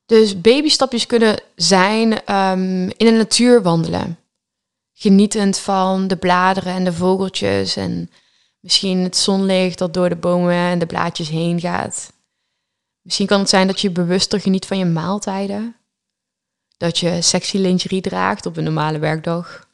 Dus 0.07 0.41
babystapjes 0.41 1.07
kunnen 1.07 1.41
zijn 1.57 2.25
ehm, 2.25 2.83
in 2.83 3.07
de 3.07 3.11
natuur 3.11 3.63
wandelen. 3.63 4.19
Genietend 4.97 5.59
van 5.59 6.09
de 6.09 6.17
bladeren 6.17 6.73
en 6.73 6.85
de 6.85 6.93
vogeltjes 6.93 7.77
en 7.77 8.11
misschien 8.61 8.99
het 8.99 9.17
zonlicht 9.17 9.79
dat 9.79 9.95
door 9.95 10.09
de 10.09 10.17
bomen 10.17 10.55
en 10.55 10.79
de 10.79 10.87
blaadjes 10.87 11.29
heen 11.29 11.61
gaat. 11.61 12.13
Misschien 13.03 13.27
kan 13.27 13.39
het 13.39 13.49
zijn 13.49 13.67
dat 13.67 13.81
je 13.81 13.91
bewuster 13.91 14.41
geniet 14.41 14.67
van 14.67 14.79
je 14.79 14.85
maaltijden. 14.85 15.77
Dat 16.77 16.99
je 16.99 17.23
sexy 17.23 17.57
lingerie 17.57 18.01
draagt 18.01 18.47
op 18.47 18.57
een 18.57 18.65
normale 18.65 18.99
werkdag. 18.99 19.69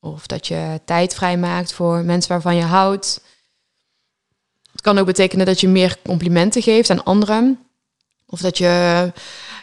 Of 0.00 0.26
dat 0.26 0.46
je 0.46 0.80
tijd 0.84 1.14
vrijmaakt 1.14 1.72
voor 1.72 2.04
mensen 2.04 2.30
waarvan 2.30 2.56
je 2.56 2.62
houdt. 2.62 3.20
Het 4.72 4.80
kan 4.80 4.98
ook 4.98 5.06
betekenen 5.06 5.46
dat 5.46 5.60
je 5.60 5.68
meer 5.68 5.98
complimenten 6.04 6.62
geeft 6.62 6.90
aan 6.90 7.04
anderen. 7.04 7.66
Of 8.26 8.40
dat 8.40 8.58
je 8.58 9.12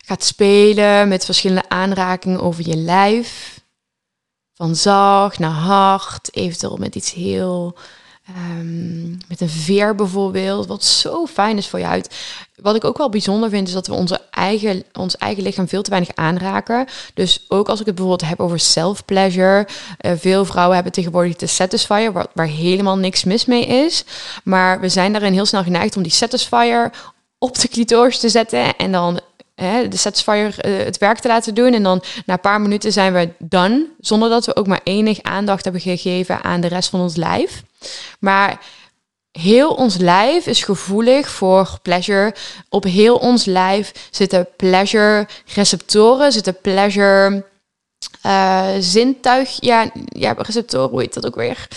gaat 0.05 0.23
spelen 0.23 1.07
met 1.07 1.25
verschillende 1.25 1.69
aanrakingen 1.69 2.41
over 2.41 2.67
je 2.67 2.75
lijf. 2.75 3.61
Van 4.53 4.75
zacht 4.75 5.39
naar 5.39 5.51
hard, 5.51 6.35
eventueel 6.35 6.77
met 6.77 6.95
iets 6.95 7.13
heel 7.13 7.75
Ehm, 8.27 9.09
met 9.09 9.41
een 9.41 9.49
veer 9.49 9.95
bijvoorbeeld, 9.95 10.67
wat 10.67 10.83
zo 10.83 11.25
fijn 11.25 11.57
is 11.57 11.67
voor 11.67 11.79
je 11.79 11.85
huid. 11.85 12.15
Wat 12.55 12.75
ik 12.75 12.83
ook 12.83 12.97
wel 12.97 13.09
bijzonder 13.09 13.49
vind, 13.49 13.67
is 13.67 13.73
dat 13.73 13.87
we 13.87 13.93
onze 13.93 14.21
eigen, 14.31 14.83
ons 14.93 15.17
eigen 15.17 15.43
lichaam 15.43 15.67
veel 15.67 15.81
te 15.81 15.89
weinig 15.89 16.15
aanraken. 16.15 16.85
Dus 17.13 17.45
ook 17.47 17.69
als 17.69 17.79
ik 17.79 17.85
het 17.85 17.95
bijvoorbeeld 17.95 18.29
heb 18.29 18.39
over 18.39 18.59
self-pleasure. 18.59 19.67
Uh, 20.01 20.11
veel 20.15 20.45
vrouwen 20.45 20.75
hebben 20.75 20.93
tegenwoordig 20.93 21.35
de 21.35 21.47
Satisfier, 21.47 22.11
waar, 22.11 22.27
waar 22.33 22.47
helemaal 22.47 22.97
niks 22.97 23.23
mis 23.23 23.45
mee 23.45 23.65
is. 23.65 24.05
Maar 24.43 24.79
we 24.79 24.89
zijn 24.89 25.11
daarin 25.11 25.33
heel 25.33 25.45
snel 25.45 25.63
geneigd 25.63 25.95
om 25.95 26.03
die 26.03 26.11
Satisfier 26.11 26.91
op 27.37 27.59
de 27.59 27.67
clitoris 27.67 28.19
te 28.19 28.29
zetten 28.29 28.75
en 28.75 28.91
dan 28.91 29.19
hè, 29.63 29.87
de 29.87 29.97
Satisfier 29.97 30.65
uh, 30.65 30.77
het 30.85 30.97
werk 30.97 31.19
te 31.19 31.27
laten 31.27 31.55
doen. 31.55 31.73
En 31.73 31.83
dan 31.83 32.03
na 32.25 32.33
een 32.33 32.39
paar 32.39 32.61
minuten 32.61 32.91
zijn 32.91 33.13
we 33.13 33.29
done, 33.39 33.85
zonder 33.99 34.29
dat 34.29 34.45
we 34.45 34.55
ook 34.55 34.67
maar 34.67 34.81
enig 34.83 35.21
aandacht 35.21 35.63
hebben 35.63 35.81
gegeven 35.81 36.43
aan 36.43 36.61
de 36.61 36.67
rest 36.67 36.89
van 36.89 36.99
ons 36.99 37.15
lijf. 37.15 37.63
Maar 38.19 38.59
heel 39.31 39.73
ons 39.73 39.97
lijf 39.97 40.45
is 40.45 40.63
gevoelig 40.63 41.29
voor 41.29 41.79
pleasure. 41.81 42.35
Op 42.69 42.83
heel 42.83 43.15
ons 43.15 43.45
lijf 43.45 43.91
zitten 44.11 44.47
pleasure 44.57 45.27
receptoren, 45.53 46.31
zitten 46.31 46.61
pleasure 46.61 47.45
uh, 48.25 48.67
zintuig, 48.79 49.57
ja, 49.59 49.91
ja, 50.05 50.35
receptoren, 50.37 50.89
hoe 50.89 51.01
heet 51.01 51.13
dat 51.13 51.25
ook 51.25 51.35
weer? 51.35 51.67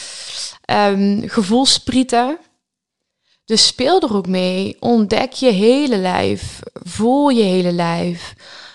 Um, 0.90 1.22
gevoelsprieten. 1.28 2.38
Dus 3.46 3.66
speel 3.66 4.00
er 4.00 4.16
ook 4.16 4.26
mee. 4.26 4.76
Ontdek 4.80 5.32
je 5.32 5.50
hele 5.50 5.96
lijf. 5.96 6.60
Voel 6.72 7.28
je 7.28 7.42
hele 7.42 7.72
lijf. 7.72 8.34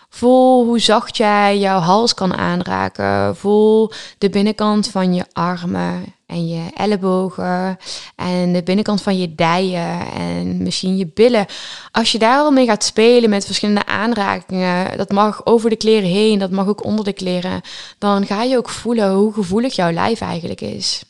Voel 0.10 0.66
hoe 0.66 0.80
zacht 0.80 1.18
jij 1.18 1.60
jouw 1.60 1.80
hals 1.80 2.14
kan 2.14 2.34
aanraken. 2.34 3.36
Voel 3.36 3.92
de 4.18 4.30
binnenkant 4.30 4.88
van 4.88 5.14
je 5.14 5.26
armen 5.34 6.04
en 6.26 6.48
je 6.48 6.66
ellebogen 6.76 7.78
en 8.16 8.54
de 8.54 8.64
binnenkant 8.64 9.02
van 9.02 9.18
je 9.18 9.36
dijen 9.36 10.12
en 10.14 10.64
misschien 10.64 10.98
je 10.98 11.08
billen. 11.14 11.46
Als 11.92 12.12
je 12.12 12.20
daar 12.20 12.40
al 12.40 12.52
mee 12.52 12.66
gaat 12.66 12.84
spelen 12.84 13.30
met 13.30 13.46
verschillende 13.46 13.86
aanrakingen, 13.86 14.98
dat 14.98 15.12
mag 15.12 15.46
over 15.46 15.70
de 15.70 15.76
kleren 15.76 16.10
heen, 16.10 16.40
dat 16.40 16.52
mag 16.52 16.68
ook 16.68 16.84
onder 16.84 17.06
de 17.06 17.14
kleren, 17.14 17.62
dan 17.98 18.26
ga 18.26 18.44
je 18.44 18.58
ook 18.58 18.70
voelen 18.70 19.14
hoe 19.14 19.34
gevoelig 19.34 19.76
jouw 19.76 19.92
lijf 19.92 20.22
eigenlijk 20.22 20.62
is. 20.62 21.04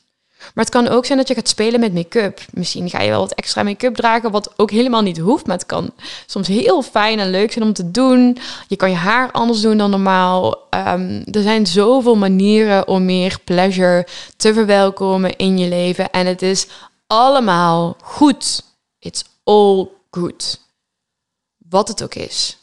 Maar 0.54 0.64
het 0.64 0.74
kan 0.74 0.88
ook 0.88 1.06
zijn 1.06 1.18
dat 1.18 1.28
je 1.28 1.34
gaat 1.34 1.48
spelen 1.48 1.80
met 1.80 1.94
make-up. 1.94 2.40
Misschien 2.52 2.90
ga 2.90 3.02
je 3.02 3.10
wel 3.10 3.20
wat 3.20 3.34
extra 3.34 3.64
make-up 3.64 3.96
dragen, 3.96 4.32
wat 4.32 4.54
ook 4.58 4.72
helemaal 4.72 5.02
niet 5.02 5.18
hoeft. 5.18 5.48
Maar 5.48 5.58
het 5.58 5.66
kan 5.66 5.92
soms 6.26 6.48
heel 6.48 6.82
fijn 6.82 7.20
en 7.20 7.30
leuk 7.30 7.52
zijn 7.52 7.66
om 7.66 7.74
te 7.74 7.92
doen. 7.92 8.38
Je 8.68 8.76
kan 8.76 8.90
je 8.90 8.96
haar 8.96 9.32
anders 9.32 9.62
doen 9.62 9.78
dan 9.78 9.90
normaal. 9.90 10.68
Um, 10.70 11.24
er 11.32 11.42
zijn 11.42 11.68
zoveel 11.68 12.16
manieren 12.16 12.88
om 12.88 13.06
meer 13.06 13.40
pleasure 13.44 14.08
te 14.38 14.54
verwelkomen 14.54 15.36
in 15.36 15.58
je 15.58 15.68
leven. 15.68 16.12
En 16.12 16.26
het 16.26 16.42
is 16.42 16.68
allemaal 17.08 17.96
goed. 18.04 18.64
It's 19.00 19.24
all 19.44 19.88
good. 20.12 20.60
Wat 21.58 21.88
het 21.88 22.04
ook 22.04 22.16
is. 22.16 22.58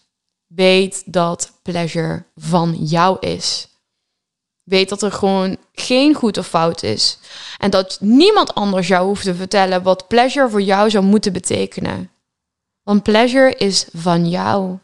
Weet 0.47 1.03
dat 1.07 1.53
pleasure 1.63 2.25
van 2.37 2.75
jou 2.75 3.17
is. 3.21 3.69
Weet 4.69 4.89
dat 4.89 5.03
er 5.03 5.13
gewoon 5.13 5.57
geen 5.73 6.15
goed 6.15 6.39
of 6.39 6.47
fout 6.47 6.83
is. 6.83 7.19
En 7.59 7.71
dat 7.71 7.99
niemand 8.01 8.55
anders 8.55 8.89
jou 8.89 9.07
hoeft 9.07 9.23
te 9.23 9.35
vertellen 9.35 9.83
wat 9.83 10.09
pleasure 10.09 10.49
voor 10.49 10.63
jou 10.63 10.91
zou 10.91 11.05
moeten 11.05 11.33
betekenen. 11.33 12.11
Want 12.83 13.03
pleasure 13.03 13.55
is 13.55 13.87
van 13.93 14.29
jou. 14.29 14.79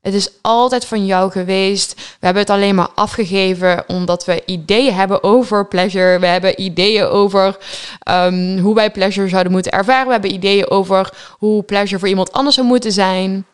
Het 0.00 0.14
is 0.14 0.30
altijd 0.40 0.84
van 0.84 1.06
jou 1.06 1.30
geweest. 1.30 1.94
We 1.94 2.24
hebben 2.26 2.42
het 2.42 2.50
alleen 2.50 2.74
maar 2.74 2.90
afgegeven 2.94 3.84
omdat 3.86 4.24
we 4.24 4.42
ideeën 4.46 4.94
hebben 4.94 5.22
over 5.22 5.66
pleasure. 5.66 6.18
We 6.18 6.26
hebben 6.26 6.60
ideeën 6.60 7.04
over 7.04 7.58
um, 8.10 8.58
hoe 8.58 8.74
wij 8.74 8.90
pleasure 8.90 9.28
zouden 9.28 9.52
moeten 9.52 9.72
ervaren. 9.72 10.06
We 10.06 10.12
hebben 10.12 10.32
ideeën 10.32 10.70
over 10.70 11.12
hoe 11.38 11.62
pleasure 11.62 11.98
voor 11.98 12.08
iemand 12.08 12.32
anders 12.32 12.54
zou 12.54 12.66
moeten 12.66 12.92
zijn. 12.92 13.46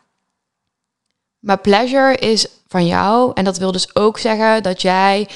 Maar 1.39 1.59
pleasure 1.59 2.15
is 2.15 2.47
van 2.67 2.85
jou. 2.85 3.31
En 3.33 3.43
dat 3.43 3.57
wil 3.57 3.71
dus 3.71 3.95
ook 3.95 4.19
zeggen 4.19 4.63
dat 4.63 4.81
jij 4.81 5.27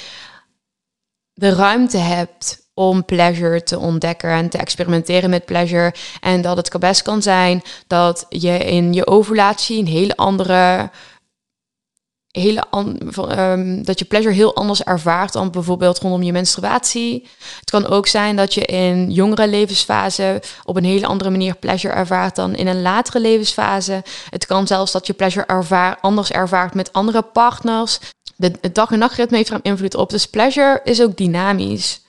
de 1.41 1.49
ruimte 1.49 1.97
hebt 1.97 2.69
om 2.73 3.05
pleasure 3.05 3.63
te 3.63 3.79
ontdekken 3.79 4.29
en 4.29 4.49
te 4.49 4.57
experimenteren 4.57 5.29
met 5.29 5.45
pleasure. 5.45 5.93
En 6.19 6.41
dat 6.41 6.57
het 6.57 6.79
best 6.79 7.01
kan 7.01 7.21
zijn 7.21 7.61
dat 7.87 8.25
je 8.29 8.57
in 8.57 8.93
je 8.93 9.07
ovulatie 9.07 9.79
een 9.79 9.87
hele 9.87 10.15
andere. 10.15 10.89
Hele 12.31 12.63
um, 13.37 13.83
dat 13.83 13.99
je 13.99 14.05
pleasure 14.05 14.33
heel 14.33 14.55
anders 14.55 14.83
ervaart 14.83 15.33
dan 15.33 15.51
bijvoorbeeld 15.51 15.99
rondom 15.99 16.23
je 16.23 16.31
menstruatie. 16.31 17.27
Het 17.59 17.69
kan 17.69 17.87
ook 17.87 18.07
zijn 18.07 18.35
dat 18.35 18.53
je 18.53 18.65
in 18.65 19.11
jongere 19.11 19.47
levensfase 19.47 20.41
op 20.65 20.75
een 20.75 20.83
hele 20.83 21.05
andere 21.05 21.29
manier 21.29 21.55
pleasure 21.55 21.93
ervaart 21.93 22.35
dan 22.35 22.55
in 22.55 22.67
een 22.67 22.81
latere 22.81 23.19
levensfase. 23.19 24.03
Het 24.29 24.45
kan 24.45 24.67
zelfs 24.67 24.91
dat 24.91 25.07
je 25.07 25.13
pleasure 25.13 25.97
anders 26.01 26.31
ervaart 26.31 26.73
met 26.73 26.93
andere 26.93 27.21
partners 27.21 27.99
de, 28.41 28.51
het 28.61 28.75
dag- 28.75 28.91
en 28.91 28.99
nachtritme 28.99 29.37
heeft 29.37 29.49
er 29.49 29.55
een 29.55 29.71
invloed 29.71 29.95
op. 29.95 30.09
Dus 30.09 30.25
pleasure 30.25 30.81
is 30.83 31.01
ook 31.01 31.17
dynamisch. 31.17 32.01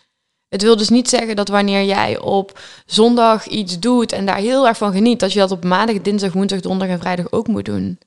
Het 0.48 0.62
wil 0.62 0.76
dus 0.76 0.88
niet 0.88 1.08
zeggen 1.08 1.36
dat 1.36 1.48
wanneer 1.48 1.84
jij 1.84 2.18
op 2.18 2.60
zondag 2.86 3.46
iets 3.46 3.78
doet 3.78 4.12
en 4.12 4.26
daar 4.26 4.36
heel 4.36 4.66
erg 4.66 4.76
van 4.76 4.92
geniet, 4.92 5.20
dat 5.20 5.32
je 5.32 5.38
dat 5.38 5.50
op 5.50 5.64
maandag, 5.64 6.00
dinsdag, 6.00 6.32
woensdag, 6.32 6.60
donderdag 6.60 6.96
en 6.96 7.02
vrijdag 7.02 7.32
ook 7.32 7.46
moet 7.46 7.64
doen. 7.64 7.98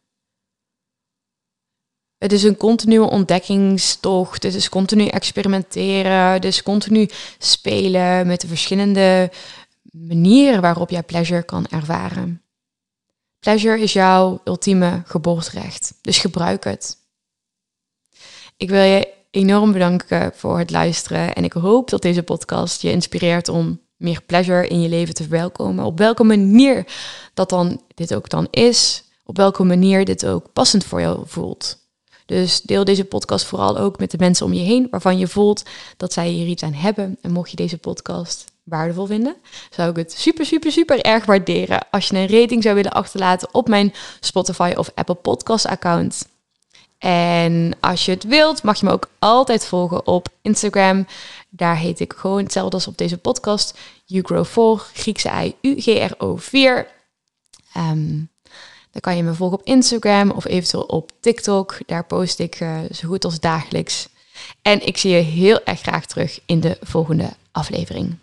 Het 2.17 2.31
is 2.31 2.43
een 2.43 2.57
continue 2.57 3.09
ontdekkingstocht. 3.09 4.43
Het 4.43 4.53
is 4.53 4.69
continu 4.69 5.05
experimenteren. 5.05 6.31
Het 6.31 6.45
is 6.45 6.63
continu 6.63 7.09
spelen 7.37 8.27
met 8.27 8.41
de 8.41 8.47
verschillende 8.47 9.31
manieren 9.91 10.61
waarop 10.61 10.89
jij 10.89 11.03
pleasure 11.03 11.43
kan 11.43 11.67
ervaren. 11.67 12.41
Pleasure 13.39 13.79
is 13.79 13.93
jouw 13.93 14.41
ultieme 14.43 15.01
geboorterecht. 15.05 15.93
Dus 16.01 16.17
gebruik 16.17 16.63
het. 16.63 16.97
Ik 18.57 18.69
wil 18.69 18.81
je 18.81 19.13
enorm 19.31 19.71
bedanken 19.71 20.31
voor 20.35 20.59
het 20.59 20.71
luisteren 20.71 21.35
en 21.35 21.43
ik 21.43 21.53
hoop 21.53 21.89
dat 21.89 22.01
deze 22.01 22.23
podcast 22.23 22.81
je 22.81 22.91
inspireert 22.91 23.49
om 23.49 23.79
meer 23.95 24.21
pleasure 24.25 24.67
in 24.67 24.81
je 24.81 24.89
leven 24.89 25.13
te 25.13 25.23
verwelkomen. 25.23 25.85
Op 25.85 25.97
welke 25.97 26.23
manier 26.23 26.85
dat 27.33 27.49
dan 27.49 27.81
dit 27.95 28.15
ook 28.15 28.29
dan 28.29 28.47
is, 28.51 29.03
op 29.25 29.37
welke 29.37 29.63
manier 29.63 30.05
dit 30.05 30.25
ook 30.25 30.53
passend 30.53 30.83
voor 30.83 31.01
jou 31.01 31.21
voelt. 31.25 31.83
Dus 32.25 32.61
deel 32.61 32.83
deze 32.83 33.05
podcast 33.05 33.45
vooral 33.45 33.77
ook 33.77 33.99
met 33.99 34.11
de 34.11 34.17
mensen 34.17 34.45
om 34.45 34.53
je 34.53 34.63
heen 34.63 34.87
waarvan 34.89 35.17
je 35.17 35.27
voelt 35.27 35.63
dat 35.97 36.13
zij 36.13 36.27
hier 36.27 36.47
iets 36.47 36.63
aan 36.63 36.73
hebben. 36.73 37.17
En 37.21 37.31
mocht 37.31 37.49
je 37.49 37.55
deze 37.55 37.77
podcast 37.77 38.45
waardevol 38.63 39.05
vinden, 39.05 39.35
zou 39.69 39.89
ik 39.89 39.95
het 39.95 40.11
super, 40.11 40.45
super, 40.45 40.71
super 40.71 41.01
erg 41.01 41.25
waarderen 41.25 41.87
als 41.91 42.07
je 42.07 42.17
een 42.17 42.39
rating 42.39 42.63
zou 42.63 42.75
willen 42.75 42.91
achterlaten 42.93 43.47
op 43.51 43.67
mijn 43.67 43.93
Spotify 44.19 44.73
of 44.77 44.91
Apple 44.95 45.15
Podcast 45.15 45.65
account. 45.65 46.33
En 46.97 47.73
als 47.79 48.05
je 48.05 48.11
het 48.11 48.23
wilt, 48.23 48.63
mag 48.63 48.79
je 48.79 48.85
me 48.85 48.91
ook 48.91 49.09
altijd 49.19 49.65
volgen 49.65 50.07
op 50.07 50.27
Instagram. 50.41 51.07
Daar 51.49 51.77
heet 51.77 51.99
ik 51.99 52.13
gewoon 52.13 52.43
hetzelfde 52.43 52.75
als 52.75 52.87
op 52.87 52.97
deze 52.97 53.17
podcast. 53.17 53.79
YouGrow4, 54.13 54.81
Griekse 54.93 55.29
I, 55.43 55.55
U-G-R-O 55.61 56.35
4. 56.35 56.87
Um, 57.77 58.29
dan 58.91 59.01
kan 59.01 59.17
je 59.17 59.23
me 59.23 59.33
volgen 59.33 59.59
op 59.59 59.65
Instagram 59.65 60.31
of 60.31 60.45
eventueel 60.45 60.83
op 60.83 61.11
TikTok. 61.19 61.77
Daar 61.85 62.05
post 62.05 62.39
ik 62.39 62.59
uh, 62.59 62.79
zo 62.91 63.07
goed 63.07 63.25
als 63.25 63.39
dagelijks. 63.39 64.07
En 64.61 64.87
ik 64.87 64.97
zie 64.97 65.11
je 65.11 65.21
heel 65.21 65.63
erg 65.63 65.81
graag 65.81 66.05
terug 66.05 66.39
in 66.45 66.59
de 66.59 66.77
volgende 66.81 67.29
aflevering. 67.51 68.17